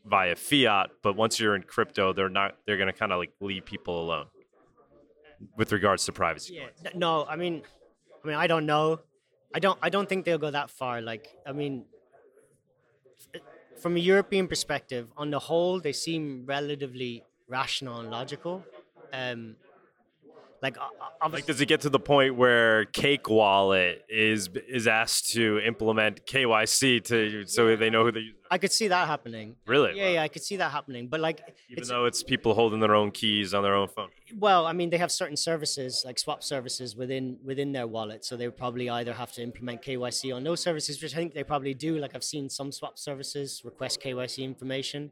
via 0.05 0.35
fiat, 0.35 0.89
but 1.01 1.15
once 1.15 1.39
you're 1.39 1.55
in 1.55 1.63
crypto, 1.63 2.13
they're 2.13 2.29
not. 2.29 2.57
They're 2.65 2.77
going 2.77 2.91
to 2.91 2.97
kind 2.97 3.11
of 3.11 3.19
like 3.19 3.31
leave 3.39 3.65
people 3.65 4.01
alone 4.01 4.25
with 5.57 5.71
regards 5.71 6.05
to 6.05 6.11
privacy. 6.11 6.55
Yeah. 6.55 6.91
No, 6.95 7.25
I 7.25 7.35
mean, 7.35 7.61
I 8.23 8.27
mean, 8.27 8.35
I 8.35 8.47
don't 8.47 8.65
know. 8.65 8.99
I 9.53 9.59
don't. 9.59 9.77
I 9.81 9.89
don't 9.89 10.09
think 10.09 10.25
they'll 10.25 10.37
go 10.37 10.51
that 10.51 10.69
far. 10.69 11.01
Like, 11.01 11.27
I 11.45 11.51
mean, 11.51 11.85
from 13.79 13.95
a 13.95 13.99
European 13.99 14.47
perspective, 14.47 15.07
on 15.17 15.29
the 15.29 15.39
whole, 15.39 15.79
they 15.79 15.93
seem 15.93 16.45
relatively 16.45 17.23
rational 17.47 17.99
and 17.99 18.09
logical. 18.09 18.63
Um, 19.11 19.55
like, 20.63 20.77
like, 21.29 21.45
does 21.45 21.59
it 21.59 21.65
get 21.65 21.81
to 21.81 21.89
the 21.89 21.99
point 21.99 22.37
where 22.37 22.85
Cake 22.85 23.29
Wallet 23.29 24.05
is 24.07 24.49
is 24.69 24.87
asked 24.87 25.31
to 25.33 25.59
implement 25.59 26.25
KYC 26.25 27.03
to 27.03 27.45
so 27.45 27.75
they 27.75 27.89
know 27.89 28.05
who 28.05 28.13
they? 28.13 28.19
Are? 28.21 28.43
I 28.49 28.57
could 28.57 28.71
see 28.71 28.87
that 28.87 29.07
happening. 29.07 29.57
Really? 29.65 29.97
Yeah, 29.97 30.09
yeah, 30.09 30.21
I 30.21 30.29
could 30.29 30.43
see 30.43 30.55
that 30.57 30.71
happening. 30.71 31.09
But 31.09 31.19
like, 31.19 31.41
even 31.69 31.85
though 31.85 32.05
it's 32.05 32.23
people 32.23 32.53
holding 32.53 32.79
their 32.79 32.95
own 32.95 33.11
keys 33.11 33.53
on 33.53 33.61
their 33.61 33.75
own 33.75 33.89
phone. 33.89 34.09
Well, 34.37 34.65
I 34.65 34.71
mean, 34.71 34.89
they 34.89 34.97
have 34.97 35.11
certain 35.11 35.35
services 35.35 36.03
like 36.05 36.17
swap 36.17 36.43
services 36.43 36.95
within 36.95 37.37
within 37.43 37.73
their 37.73 37.85
wallet, 37.85 38.23
so 38.23 38.37
they 38.37 38.47
would 38.47 38.57
probably 38.57 38.89
either 38.89 39.11
have 39.11 39.33
to 39.33 39.43
implement 39.43 39.81
KYC 39.81 40.33
on 40.33 40.45
those 40.45 40.61
services, 40.61 41.01
which 41.03 41.13
I 41.13 41.17
think 41.17 41.33
they 41.33 41.43
probably 41.43 41.73
do. 41.73 41.97
Like 41.97 42.15
I've 42.15 42.23
seen 42.23 42.49
some 42.49 42.71
swap 42.71 42.97
services 42.97 43.61
request 43.65 44.01
KYC 44.01 44.45
information. 44.45 45.11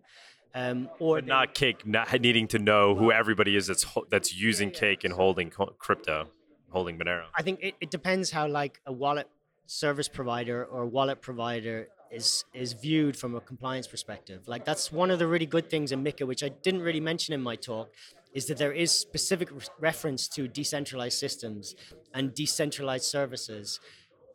Um, 0.54 0.90
or 1.00 1.18
but 1.18 1.28
not 1.28 1.54
Cake 1.54 1.88
not 1.88 2.20
needing 2.20 2.48
to 2.50 2.60
know 2.60 2.96
who 2.96 3.12
everybody 3.12 3.56
is 3.56 3.68
that's 3.68 3.86
that's 4.10 4.36
using. 4.36 4.72
Cake 4.72 5.04
and 5.04 5.14
holding 5.14 5.50
crypto, 5.50 6.28
holding 6.70 6.98
Monero. 6.98 7.26
I 7.36 7.42
think 7.42 7.60
it, 7.62 7.76
it 7.80 7.92
depends 7.92 8.32
how 8.32 8.48
like 8.48 8.82
a 8.86 8.92
wallet 8.92 9.28
service 9.66 10.10
provider 10.10 10.66
or 10.66 10.86
wallet 10.86 11.22
provider 11.22 11.88
is 12.12 12.44
is 12.54 12.74
viewed 12.74 13.16
from 13.16 13.36
a 13.36 13.42
compliance 13.42 13.88
perspective. 13.88 14.48
Like 14.48 14.66
that's 14.66 14.92
one 14.92 15.12
of 15.12 15.20
the 15.20 15.28
really 15.28 15.46
good 15.46 15.70
things 15.70 15.92
in 15.92 16.04
MiCA, 16.04 16.28
which 16.28 16.44
I 16.44 16.50
didn't 16.50 16.82
really 16.82 17.00
mention 17.00 17.34
in 17.34 17.42
my 17.42 17.56
talk, 17.56 17.90
is 18.34 18.48
that 18.48 18.58
there 18.58 18.74
is 18.74 18.92
specific 18.92 19.52
re- 19.52 19.60
reference 19.80 20.28
to 20.30 20.48
decentralized 20.48 21.18
systems 21.18 21.76
and 22.14 22.34
decentralized 22.34 23.06
services 23.06 23.80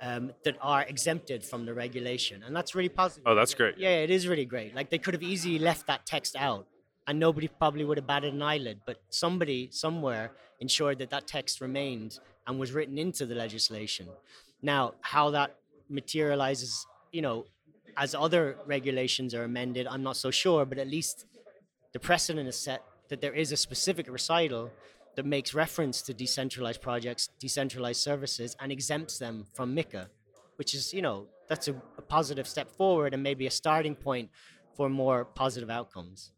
um, 0.00 0.32
that 0.44 0.56
are 0.60 0.82
exempted 0.82 1.44
from 1.44 1.66
the 1.66 1.74
regulation, 1.74 2.42
and 2.42 2.54
that's 2.54 2.74
really 2.74 2.88
positive. 2.88 3.24
Oh, 3.26 3.34
that's 3.34 3.54
great. 3.54 3.78
Yeah, 3.78 3.96
it 4.06 4.10
is 4.10 4.28
really 4.28 4.44
great. 4.44 4.74
Like 4.74 4.90
they 4.90 4.98
could 4.98 5.14
have 5.14 5.22
easily 5.22 5.58
left 5.58 5.86
that 5.86 6.06
text 6.06 6.36
out, 6.36 6.66
and 7.06 7.18
nobody 7.18 7.48
probably 7.48 7.84
would 7.84 7.98
have 7.98 8.06
batted 8.06 8.34
an 8.34 8.42
eyelid. 8.42 8.80
But 8.86 9.00
somebody 9.10 9.68
somewhere 9.70 10.32
ensured 10.60 10.98
that 10.98 11.10
that 11.10 11.26
text 11.26 11.60
remained 11.60 12.18
and 12.46 12.58
was 12.58 12.72
written 12.72 12.98
into 12.98 13.26
the 13.26 13.34
legislation. 13.34 14.08
Now, 14.62 14.94
how 15.00 15.30
that 15.30 15.56
materializes, 15.88 16.86
you 17.12 17.22
know, 17.22 17.46
as 17.96 18.14
other 18.14 18.56
regulations 18.66 19.34
are 19.34 19.44
amended, 19.44 19.86
I'm 19.86 20.02
not 20.02 20.16
so 20.16 20.30
sure, 20.30 20.64
but 20.64 20.78
at 20.78 20.88
least 20.88 21.26
the 21.92 21.98
precedent 21.98 22.48
is 22.48 22.56
set 22.56 22.82
that 23.08 23.20
there 23.20 23.32
is 23.32 23.52
a 23.52 23.56
specific 23.56 24.10
recital 24.10 24.70
that 25.16 25.26
makes 25.26 25.54
reference 25.54 26.02
to 26.02 26.14
decentralized 26.14 26.80
projects, 26.80 27.28
decentralized 27.40 28.00
services, 28.00 28.54
and 28.60 28.70
exempts 28.70 29.18
them 29.18 29.46
from 29.54 29.74
MiCA, 29.74 30.08
which 30.56 30.74
is, 30.74 30.94
you 30.94 31.02
know, 31.02 31.26
that's 31.48 31.68
a, 31.68 31.74
a 31.98 32.02
positive 32.02 32.46
step 32.46 32.70
forward 32.70 33.14
and 33.14 33.22
maybe 33.22 33.46
a 33.46 33.50
starting 33.50 33.94
point 33.94 34.30
for 34.76 34.88
more 34.88 35.24
positive 35.24 35.70
outcomes. 35.70 36.32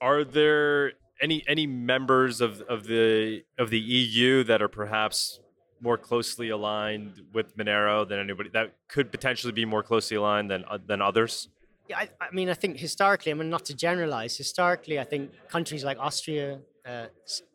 Are 0.00 0.24
there 0.24 0.92
any 1.20 1.42
any 1.46 1.66
members 1.66 2.40
of, 2.40 2.60
of 2.62 2.84
the 2.86 3.44
of 3.58 3.70
the 3.70 3.78
EU 3.78 4.44
that 4.44 4.60
are 4.60 4.68
perhaps 4.68 5.40
more 5.80 5.96
closely 5.96 6.50
aligned 6.50 7.22
with 7.32 7.56
Monero 7.56 8.06
than 8.08 8.18
anybody 8.18 8.50
that 8.52 8.74
could 8.88 9.10
potentially 9.10 9.52
be 9.52 9.64
more 9.64 9.82
closely 9.82 10.16
aligned 10.16 10.50
than 10.50 10.64
uh, 10.68 10.78
than 10.84 11.00
others? 11.00 11.48
Yeah, 11.88 11.98
I, 11.98 12.08
I, 12.20 12.30
mean, 12.32 12.48
I 12.48 12.54
think 12.54 12.78
historically, 12.78 13.32
I 13.32 13.34
mean, 13.34 13.50
not 13.50 13.64
to 13.66 13.74
generalize, 13.74 14.36
historically, 14.36 15.00
I 15.00 15.04
think 15.04 15.32
countries 15.48 15.82
like 15.82 15.98
Austria, 15.98 16.60
uh, 16.86 17.06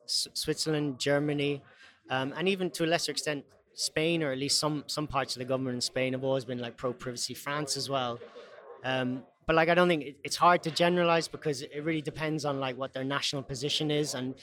Switzerland, 0.06 1.00
Germany, 1.00 1.62
um, 2.10 2.34
and 2.38 2.48
even 2.48 2.70
to 2.72 2.86
a 2.86 2.88
lesser 2.88 3.12
extent 3.12 3.46
Spain, 3.74 4.24
or 4.24 4.32
at 4.32 4.38
least 4.38 4.60
some 4.60 4.84
some 4.88 5.08
parts 5.08 5.36
of 5.36 5.40
the 5.40 5.46
government 5.46 5.76
in 5.76 5.82
Spain 5.82 6.14
have 6.14 6.24
always 6.24 6.46
been 6.46 6.60
like 6.60 6.78
pro 6.78 6.94
privacy. 6.94 7.34
France 7.34 7.78
as 7.78 7.90
well. 7.90 8.20
Um, 8.84 9.24
but 9.46 9.56
like 9.56 9.70
I 9.70 9.76
don't 9.76 9.88
think 9.88 10.04
it, 10.04 10.18
it's 10.24 10.36
hard 10.36 10.62
to 10.64 10.72
generalize 10.72 11.28
because 11.28 11.62
it 11.62 11.84
really 11.84 12.02
depends 12.02 12.46
on 12.46 12.60
like 12.60 12.78
what 12.78 12.94
their 12.94 13.04
national 13.04 13.44
position 13.44 13.90
is 13.90 14.14
and 14.14 14.36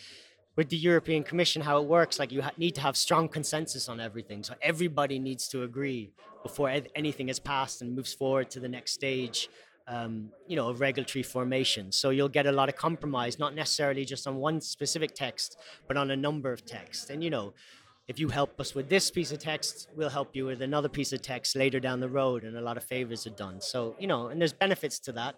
with 0.57 0.69
the 0.69 0.77
European 0.77 1.23
Commission 1.23 1.63
how 1.63 1.79
it 1.79 1.87
works 1.87 2.19
like 2.19 2.33
you 2.33 2.43
ha- 2.43 2.53
need 2.57 2.75
to 2.77 2.81
have 2.81 2.97
strong 2.97 3.29
consensus 3.29 3.89
on 3.89 4.01
everything 4.01 4.43
so 4.43 4.55
everybody 4.63 5.19
needs 5.19 5.47
to 5.49 5.63
agree 5.63 6.13
before 6.43 6.73
anything 6.95 7.29
is 7.29 7.39
passed 7.39 7.83
and 7.83 7.95
moves 7.95 8.13
forward 8.13 8.51
to 8.51 8.61
the 8.61 8.69
next 8.69 8.93
stage 8.93 9.49
um, 9.87 10.31
you 10.47 10.57
know, 10.57 10.73
regulatory 10.73 11.23
formation. 11.23 11.93
So 11.93 12.11
you'll 12.11 12.29
get 12.29 12.47
a 12.47 12.53
lot 12.53 12.69
of 12.69 12.77
compromise, 12.77 13.39
not 13.39 13.55
necessarily 13.55 14.05
just 14.05 14.27
on 14.27 14.37
one 14.37 14.61
specific 14.61 15.15
text, 15.15 15.59
but 15.87 15.97
on 15.97 16.11
a 16.11 16.17
number 16.17 16.53
of 16.53 16.65
texts. 16.65 17.11
And 17.11 17.23
you 17.23 17.31
know, 17.31 17.55
if 18.09 18.19
you 18.19 18.29
help 18.29 18.61
us 18.61 18.75
with 18.75 18.89
this 18.89 19.11
piece 19.11 19.33
of 19.33 19.39
text, 19.39 19.89
we'll 19.95 20.11
help 20.11 20.35
you 20.35 20.47
with 20.47 20.63
another 20.63 20.89
piece 20.89 21.13
of 21.13 21.23
text 21.23 21.57
later 21.57 21.81
down 21.81 22.01
the 22.01 22.09
road, 22.09 22.45
and 22.45 22.57
a 22.57 22.61
lot 22.61 22.77
of 22.77 22.85
favors 22.85 23.27
are 23.27 23.31
done. 23.31 23.61
So 23.61 23.95
you 23.99 24.07
know, 24.07 24.29
and 24.29 24.41
there's 24.41 24.53
benefits 24.53 24.99
to 25.01 25.13
that, 25.13 25.37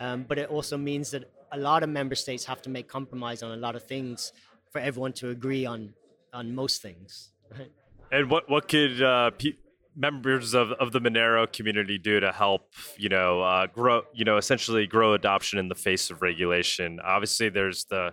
um, 0.00 0.24
but 0.28 0.38
it 0.38 0.48
also 0.50 0.76
means 0.76 1.10
that 1.12 1.30
a 1.52 1.58
lot 1.58 1.82
of 1.82 1.88
member 1.88 2.14
states 2.14 2.44
have 2.44 2.60
to 2.62 2.70
make 2.70 2.88
compromise 2.88 3.42
on 3.42 3.52
a 3.52 3.56
lot 3.56 3.76
of 3.76 3.84
things 3.84 4.32
for 4.70 4.80
everyone 4.80 5.12
to 5.14 5.30
agree 5.30 5.64
on 5.64 5.94
on 6.32 6.54
most 6.54 6.82
things. 6.82 7.32
Right? 7.56 7.70
And 8.10 8.30
what 8.30 8.48
what 8.50 8.68
could 8.68 9.02
uh, 9.02 9.30
pe- 9.30 9.58
members 9.96 10.54
of, 10.54 10.72
of 10.72 10.92
the 10.92 11.00
Monero 11.00 11.50
community 11.50 11.98
do 11.98 12.20
to 12.20 12.30
help, 12.30 12.72
you 12.96 13.08
know, 13.08 13.40
uh, 13.40 13.66
grow, 13.66 14.02
you 14.12 14.24
know, 14.24 14.36
essentially 14.36 14.86
grow 14.86 15.14
adoption 15.14 15.58
in 15.58 15.68
the 15.68 15.74
face 15.74 16.10
of 16.10 16.22
regulation? 16.22 17.00
Obviously, 17.02 17.48
there's 17.48 17.84
the, 17.86 18.12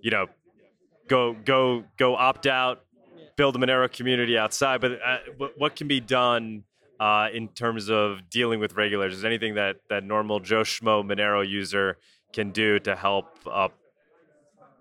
you 0.00 0.10
know, 0.10 0.26
go 1.08 1.34
go 1.44 1.84
go 1.96 2.14
opt 2.14 2.46
out, 2.46 2.84
build 3.36 3.56
a 3.56 3.58
Monero 3.58 3.90
community 3.90 4.38
outside. 4.38 4.80
But 4.80 4.92
uh, 5.04 5.18
what 5.56 5.76
can 5.76 5.88
be 5.88 6.00
done 6.00 6.64
uh, 7.00 7.28
in 7.32 7.48
terms 7.48 7.90
of 7.90 8.30
dealing 8.30 8.60
with 8.60 8.74
regulators? 8.74 9.18
Is 9.18 9.24
anything 9.24 9.54
that 9.56 9.76
that 9.90 10.04
normal 10.04 10.40
Joe 10.40 10.62
Schmo 10.62 11.04
Monero 11.04 11.46
user 11.46 11.98
can 12.32 12.50
do 12.50 12.78
to 12.80 12.94
help 12.94 13.38
uh, 13.50 13.68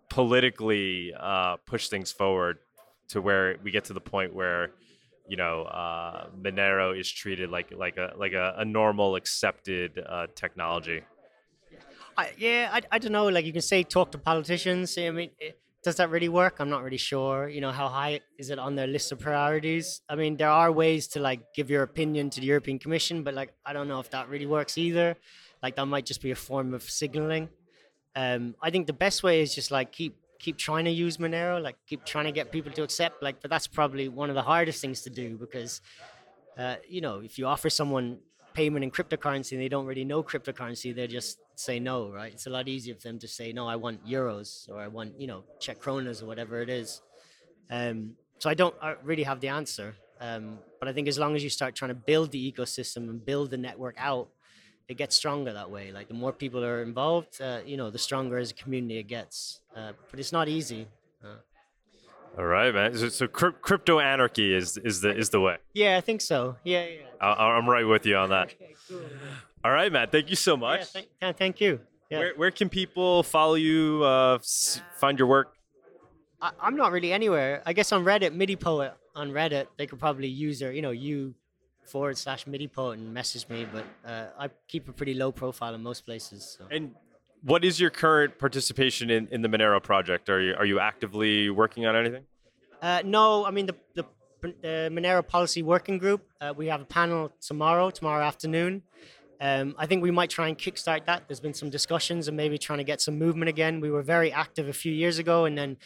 politically 0.10 1.14
uh, 1.20 1.58
push 1.66 1.90
things 1.90 2.12
forward 2.12 2.60
to 3.10 3.22
where 3.22 3.58
we 3.64 3.72
get 3.72 3.86
to 3.86 3.94
the 3.94 4.02
point 4.02 4.34
where 4.34 4.72
you 5.28 5.38
know 5.38 5.64
uh, 5.64 6.28
Monero 6.40 6.98
is 6.98 7.12
treated 7.12 7.50
like 7.50 7.72
like 7.72 7.98
a 7.98 8.14
like 8.18 8.34
a, 8.34 8.56
a 8.58 8.66
normal 8.66 9.16
accepted 9.16 10.02
uh, 10.08 10.28
technology. 10.36 11.02
I, 12.18 12.32
yeah, 12.38 12.70
I, 12.72 12.82
I 12.94 12.98
don't 13.00 13.12
know. 13.12 13.28
Like 13.28 13.46
you 13.46 13.52
can 13.52 13.62
say, 13.62 13.84
talk 13.84 14.12
to 14.12 14.18
politicians. 14.18 14.98
I 14.98 15.10
mean, 15.10 15.32
it, 15.38 15.60
does 15.84 15.98
that 15.98 16.10
really 16.10 16.30
work? 16.30 16.56
I'm 16.60 16.70
not 16.70 16.82
really 16.82 16.98
sure. 16.98 17.50
You 17.50 17.62
know, 17.62 17.72
how 17.72 17.90
high 17.90 18.22
is 18.40 18.50
it 18.50 18.58
on 18.58 18.76
their 18.76 18.88
list 18.88 19.12
of 19.12 19.20
priorities? 19.20 20.02
I 20.10 20.16
mean, 20.16 20.38
there 20.38 20.50
are 20.50 20.72
ways 20.72 21.08
to 21.10 21.20
like 21.20 21.54
give 21.54 21.70
your 21.70 21.84
opinion 21.84 22.30
to 22.32 22.40
the 22.40 22.48
European 22.48 22.80
Commission, 22.80 23.24
but 23.24 23.34
like 23.34 23.54
I 23.66 23.74
don't 23.74 23.88
know 23.88 24.00
if 24.00 24.10
that 24.12 24.30
really 24.30 24.46
works 24.46 24.78
either. 24.78 25.16
Like 25.62 25.76
that 25.76 25.86
might 25.86 26.06
just 26.06 26.22
be 26.22 26.32
a 26.32 26.36
form 26.36 26.74
of 26.74 26.84
signaling. 26.84 27.50
Um, 28.16 28.56
I 28.62 28.70
think 28.72 28.88
the 28.88 28.94
best 28.94 29.24
way 29.24 29.42
is 29.42 29.54
just 29.54 29.72
like 29.72 29.92
keep 29.92 30.16
keep 30.40 30.58
trying 30.58 30.86
to 30.86 30.92
use 30.92 31.18
Monero, 31.18 31.62
like 31.62 31.78
keep 31.88 32.06
trying 32.06 32.26
to 32.26 32.32
get 32.32 32.52
people 32.52 32.72
to 32.74 32.84
accept. 32.84 33.22
Like, 33.22 33.42
but 33.42 33.50
that's 33.50 33.68
probably 33.68 34.08
one 34.10 34.30
of 34.30 34.36
the 34.36 34.42
hardest 34.42 34.82
things 34.82 35.02
to 35.02 35.10
do 35.10 35.38
because, 35.38 35.82
uh, 36.58 36.76
you 36.88 37.02
know, 37.02 37.20
if 37.20 37.38
you 37.38 37.46
offer 37.48 37.70
someone 37.70 38.20
payment 38.54 38.84
in 38.84 38.92
cryptocurrency 38.92 39.54
and 39.54 39.62
they 39.62 39.70
don't 39.70 39.86
really 39.86 40.06
know 40.06 40.24
cryptocurrency, 40.24 40.96
they 40.96 41.08
just 41.08 41.40
say 41.56 41.80
no, 41.80 42.10
right? 42.10 42.34
It's 42.34 42.48
a 42.48 42.50
lot 42.50 42.68
easier 42.68 42.96
for 42.96 43.02
them 43.02 43.20
to 43.20 43.28
say 43.28 43.52
no. 43.54 43.68
I 43.68 43.76
want 43.76 44.06
euros 44.06 44.70
or 44.70 44.80
I 44.80 44.88
want 44.88 45.20
you 45.20 45.28
know 45.28 45.44
Czech 45.60 45.80
kronas 45.82 46.22
or 46.22 46.26
whatever 46.26 46.62
it 46.62 46.70
is. 46.70 47.02
Um, 47.70 48.16
so 48.40 48.50
I 48.50 48.54
don't 48.54 48.76
really 49.04 49.24
have 49.24 49.40
the 49.40 49.48
answer. 49.50 49.96
Um, 50.22 50.60
but 50.80 50.88
I 50.88 50.94
think 50.94 51.08
as 51.08 51.20
long 51.20 51.36
as 51.36 51.44
you 51.44 51.50
start 51.50 51.76
trying 51.76 51.90
to 51.90 51.96
build 51.96 52.32
the 52.32 52.52
ecosystem 52.52 53.10
and 53.10 53.24
build 53.24 53.52
the 53.52 53.58
network 53.58 53.96
out, 53.98 54.30
it 54.88 54.98
gets 54.98 55.16
stronger 55.16 55.54
that 55.54 55.70
way. 55.70 55.92
Like 55.92 56.08
the 56.08 56.14
more 56.14 56.32
people 56.32 56.64
are 56.64 56.82
involved, 56.84 57.42
uh, 57.42 57.60
you 57.66 57.78
know, 57.78 57.90
the 57.90 57.98
stronger 57.98 58.38
as 58.38 58.52
a 58.52 58.54
community 58.54 58.98
it 58.98 59.08
gets. 59.08 59.62
Uh, 59.76 59.94
but 60.12 60.20
it's 60.20 60.32
not 60.32 60.48
easy. 60.48 60.88
Uh. 61.24 61.36
All 62.38 62.46
right, 62.46 62.74
man. 62.74 62.98
So, 62.98 63.10
so 63.10 63.28
crypto 63.28 64.00
anarchy 64.00 64.54
is 64.54 64.78
is 64.78 65.02
the 65.02 65.16
is 65.16 65.30
the 65.30 65.40
way. 65.40 65.58
Yeah, 65.74 65.98
I 65.98 66.02
think 66.02 66.22
so. 66.22 66.58
Yeah, 66.64 66.86
yeah. 66.86 67.02
I, 67.22 67.58
am 67.58 67.70
right 67.70 67.88
with 67.88 68.06
you 68.06 68.18
on 68.18 68.30
that. 68.30 68.54
Okay, 68.54 68.76
cool. 68.88 69.02
All 69.64 69.72
right, 69.72 69.92
man. 69.92 70.10
Thank 70.12 70.30
you 70.30 70.36
so 70.36 70.58
much. 70.58 70.82
Yeah, 70.94 71.04
thank, 71.22 71.38
thank 71.38 71.62
you. 71.62 71.80
Yeah. 72.10 72.20
Where, 72.20 72.34
where 72.36 72.52
can 72.52 72.70
people 72.70 73.24
follow 73.24 73.56
you, 73.56 74.04
uh, 74.04 74.38
find 74.98 75.18
your 75.18 75.28
work? 75.28 75.56
I, 76.40 76.52
am 76.62 76.76
not 76.76 76.92
really 76.92 77.12
anywhere. 77.12 77.64
I 77.66 77.74
guess 77.74 77.92
on 77.92 78.04
Reddit, 78.04 78.36
Midipoet 78.36 78.92
on 79.16 79.32
Reddit, 79.32 79.68
they 79.78 79.88
could 79.88 80.00
probably 80.00 80.28
use 80.28 80.60
their, 80.60 80.72
you 80.72 80.82
know, 80.82 80.92
you 80.92 81.34
forward 81.88 82.18
slash 82.18 82.46
Midipoet 82.46 82.94
and 82.94 83.14
message 83.14 83.48
me, 83.50 83.66
but 83.72 83.86
uh, 84.10 84.28
I 84.38 84.50
keep 84.68 84.90
a 84.90 84.94
pretty 84.94 85.14
low 85.14 85.32
profile 85.32 85.74
in 85.74 85.82
most 85.82 86.06
places. 86.06 86.58
So. 86.58 86.66
And 86.72 86.96
what 87.44 87.64
is 87.64 87.80
your 87.80 87.92
current 87.92 88.40
participation 88.40 89.10
in, 89.10 89.28
in 89.28 89.42
the 89.42 89.48
Monero 89.48 89.82
project? 89.82 90.30
Are 90.30 90.42
you 90.42 90.56
are 90.56 90.66
you 90.66 90.80
actively 90.80 91.50
working 91.50 91.86
on 91.86 91.96
anything? 91.96 92.24
Uh, 92.82 93.02
no, 93.06 93.46
I 93.46 93.52
mean 93.52 93.68
the 93.68 93.76
the, 93.94 94.04
the 94.42 94.90
Monero 94.92 95.26
policy 95.26 95.62
working 95.62 95.98
group. 95.98 96.28
Uh, 96.42 96.54
we 96.56 96.68
have 96.68 96.82
a 96.82 96.86
panel 96.86 97.32
tomorrow, 97.42 97.90
tomorrow 97.90 98.24
afternoon. 98.26 98.84
Um, 99.42 99.76
I 99.78 99.86
think 99.86 100.02
we 100.02 100.12
might 100.12 100.30
try 100.30 100.48
and 100.48 100.58
kickstart 100.58 101.06
that. 101.06 101.28
There's 101.28 101.40
been 101.40 101.54
some 101.54 101.70
discussions 101.70 102.28
and 102.28 102.38
maybe 102.38 102.58
trying 102.58 102.80
to 102.80 102.84
get 102.84 103.02
some 103.02 103.20
movement 103.20 103.50
again. 103.50 103.82
We 103.82 103.92
were 103.92 104.02
very 104.02 104.32
active 104.32 104.68
a 104.68 104.74
few 104.74 104.94
years 104.94 105.20
ago, 105.20 105.46
and 105.46 105.58
then 105.58 105.78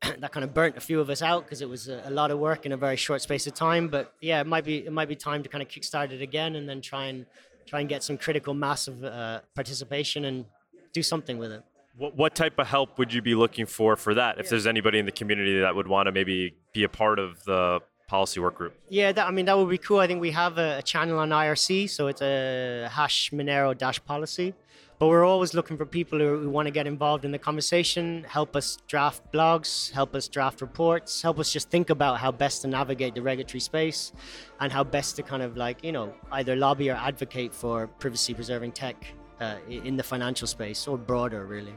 that 0.18 0.32
kind 0.32 0.44
of 0.44 0.54
burnt 0.54 0.76
a 0.76 0.80
few 0.80 1.00
of 1.00 1.10
us 1.10 1.22
out 1.22 1.44
because 1.44 1.60
it 1.60 1.68
was 1.68 1.88
a, 1.88 2.02
a, 2.04 2.10
lot 2.10 2.30
of 2.30 2.38
work 2.38 2.66
in 2.66 2.72
a 2.72 2.76
very 2.76 2.96
short 2.96 3.20
space 3.20 3.46
of 3.46 3.54
time. 3.54 3.88
But 3.88 4.12
yeah, 4.20 4.40
it 4.40 4.46
might 4.46 4.64
be 4.64 4.86
it 4.86 4.92
might 4.92 5.08
be 5.08 5.16
time 5.16 5.42
to 5.42 5.48
kind 5.48 5.62
of 5.62 5.68
kickstart 5.68 6.12
it 6.12 6.22
again, 6.22 6.56
and 6.56 6.68
then 6.68 6.80
try 6.80 7.06
and 7.06 7.26
try 7.66 7.80
and 7.80 7.88
get 7.88 8.02
some 8.02 8.16
critical 8.16 8.54
mass 8.54 8.88
of 8.88 9.04
uh, 9.04 9.40
participation 9.54 10.24
and 10.24 10.44
do 10.92 11.02
something 11.02 11.38
with 11.38 11.52
it. 11.52 11.62
What, 11.96 12.16
what 12.16 12.34
type 12.34 12.58
of 12.58 12.66
help 12.66 12.98
would 12.98 13.12
you 13.12 13.22
be 13.22 13.34
looking 13.34 13.66
for 13.66 13.96
for 13.96 14.14
that? 14.14 14.38
If 14.38 14.46
yeah. 14.46 14.50
there's 14.50 14.66
anybody 14.66 14.98
in 14.98 15.06
the 15.06 15.12
community 15.12 15.60
that 15.60 15.74
would 15.74 15.88
want 15.88 16.06
to 16.06 16.12
maybe 16.12 16.54
be 16.72 16.84
a 16.84 16.88
part 16.88 17.18
of 17.18 17.42
the 17.44 17.80
policy 18.08 18.40
work 18.40 18.54
group? 18.56 18.74
Yeah, 18.88 19.12
that, 19.12 19.26
I 19.26 19.30
mean, 19.30 19.46
that 19.46 19.58
would 19.58 19.68
be 19.68 19.78
cool. 19.78 19.98
I 19.98 20.06
think 20.06 20.20
we 20.20 20.30
have 20.30 20.58
a, 20.58 20.78
a 20.78 20.82
channel 20.82 21.18
on 21.18 21.30
IRC, 21.30 21.90
so 21.90 22.06
it's 22.06 22.22
a 22.22 22.88
hash 22.90 23.30
Monero 23.30 23.76
dash 23.76 24.02
policy. 24.04 24.54
But 24.98 25.06
we're 25.06 25.24
always 25.24 25.54
looking 25.54 25.76
for 25.76 25.86
people 25.86 26.18
who, 26.18 26.40
who 26.40 26.50
want 26.50 26.66
to 26.66 26.72
get 26.72 26.88
involved 26.88 27.24
in 27.24 27.30
the 27.30 27.38
conversation, 27.38 28.24
help 28.28 28.56
us 28.56 28.78
draft 28.88 29.22
blogs, 29.32 29.92
help 29.92 30.14
us 30.16 30.26
draft 30.26 30.60
reports, 30.60 31.22
help 31.22 31.38
us 31.38 31.52
just 31.52 31.70
think 31.70 31.90
about 31.90 32.18
how 32.18 32.32
best 32.32 32.62
to 32.62 32.68
navigate 32.68 33.14
the 33.14 33.22
regulatory 33.22 33.60
space 33.60 34.12
and 34.58 34.72
how 34.72 34.82
best 34.82 35.14
to 35.16 35.22
kind 35.22 35.42
of 35.42 35.56
like, 35.56 35.84
you 35.84 35.92
know, 35.92 36.12
either 36.32 36.56
lobby 36.56 36.90
or 36.90 36.94
advocate 36.94 37.54
for 37.54 37.86
privacy 37.86 38.34
preserving 38.34 38.72
tech 38.72 38.96
uh, 39.40 39.56
in 39.68 39.96
the 39.96 40.02
financial 40.02 40.48
space 40.48 40.88
or 40.88 40.98
broader, 40.98 41.46
really. 41.46 41.74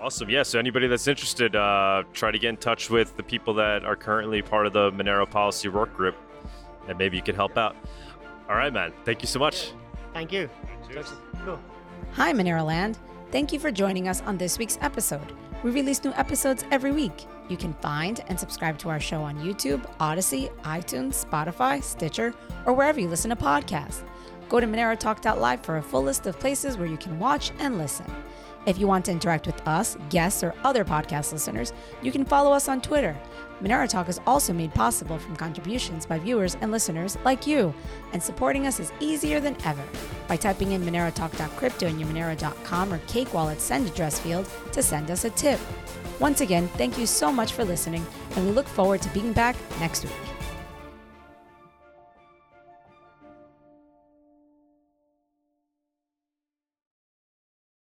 Awesome. 0.00 0.30
Yeah. 0.30 0.42
So 0.42 0.58
anybody 0.58 0.86
that's 0.86 1.06
interested, 1.06 1.54
uh, 1.54 2.02
try 2.12 2.30
to 2.30 2.38
get 2.38 2.48
in 2.48 2.56
touch 2.56 2.88
with 2.88 3.16
the 3.16 3.22
people 3.22 3.54
that 3.54 3.84
are 3.84 3.96
currently 3.96 4.40
part 4.40 4.66
of 4.66 4.72
the 4.72 4.90
Monero 4.90 5.30
policy 5.30 5.68
work 5.68 5.94
group, 5.94 6.16
and 6.88 6.98
maybe 6.98 7.16
you 7.16 7.22
can 7.22 7.34
help 7.34 7.58
out. 7.58 7.76
All 8.48 8.56
right, 8.56 8.72
man. 8.72 8.92
Thank 9.04 9.22
you 9.22 9.28
so 9.28 9.38
much. 9.38 9.72
Thank 10.12 10.32
you. 10.32 10.48
Cool. 11.44 11.58
Hi, 12.12 12.32
Monero 12.32 12.64
Land. 12.64 12.98
Thank 13.30 13.52
you 13.52 13.58
for 13.58 13.72
joining 13.72 14.08
us 14.08 14.22
on 14.22 14.38
this 14.38 14.58
week's 14.58 14.78
episode. 14.80 15.32
We 15.62 15.70
release 15.70 16.04
new 16.04 16.12
episodes 16.12 16.64
every 16.70 16.92
week. 16.92 17.26
You 17.48 17.56
can 17.56 17.74
find 17.74 18.22
and 18.28 18.38
subscribe 18.38 18.78
to 18.78 18.90
our 18.90 19.00
show 19.00 19.22
on 19.22 19.38
YouTube, 19.38 19.84
Odysee, 19.98 20.50
iTunes, 20.62 21.24
Spotify, 21.24 21.82
Stitcher, 21.82 22.34
or 22.66 22.72
wherever 22.72 23.00
you 23.00 23.08
listen 23.08 23.30
to 23.30 23.36
podcasts. 23.36 24.02
Go 24.48 24.60
to 24.60 24.66
MoneroTalk.live 24.66 25.60
for 25.62 25.78
a 25.78 25.82
full 25.82 26.02
list 26.02 26.26
of 26.26 26.38
places 26.38 26.76
where 26.76 26.86
you 26.86 26.96
can 26.96 27.18
watch 27.18 27.50
and 27.58 27.78
listen. 27.78 28.06
If 28.66 28.78
you 28.78 28.86
want 28.86 29.04
to 29.06 29.12
interact 29.12 29.46
with 29.46 29.66
us, 29.68 29.96
guests, 30.08 30.42
or 30.42 30.54
other 30.64 30.84
podcast 30.84 31.32
listeners, 31.32 31.72
you 32.02 32.10
can 32.10 32.24
follow 32.24 32.50
us 32.52 32.68
on 32.68 32.80
Twitter. 32.80 33.14
Monero 33.60 33.88
Talk 33.88 34.08
is 34.08 34.20
also 34.26 34.52
made 34.52 34.74
possible 34.74 35.18
from 35.18 35.36
contributions 35.36 36.06
by 36.06 36.18
viewers 36.18 36.56
and 36.60 36.72
listeners 36.72 37.18
like 37.24 37.46
you, 37.46 37.74
and 38.12 38.22
supporting 38.22 38.66
us 38.66 38.80
is 38.80 38.92
easier 39.00 39.38
than 39.38 39.56
ever 39.64 39.82
by 40.28 40.36
typing 40.36 40.72
in 40.72 40.82
monerotalk.crypto 40.82 41.86
in 41.86 41.98
your 41.98 42.08
monero.com 42.08 42.92
or 42.92 42.98
Cake 43.06 43.32
Wallet 43.34 43.60
send 43.60 43.86
address 43.86 44.18
field 44.18 44.48
to 44.72 44.82
send 44.82 45.10
us 45.10 45.24
a 45.24 45.30
tip. 45.30 45.60
Once 46.18 46.40
again, 46.40 46.68
thank 46.68 46.98
you 46.98 47.06
so 47.06 47.30
much 47.30 47.52
for 47.52 47.64
listening, 47.64 48.04
and 48.34 48.46
we 48.46 48.52
look 48.52 48.66
forward 48.66 49.02
to 49.02 49.08
being 49.10 49.32
back 49.32 49.56
next 49.78 50.04
week. 50.04 50.33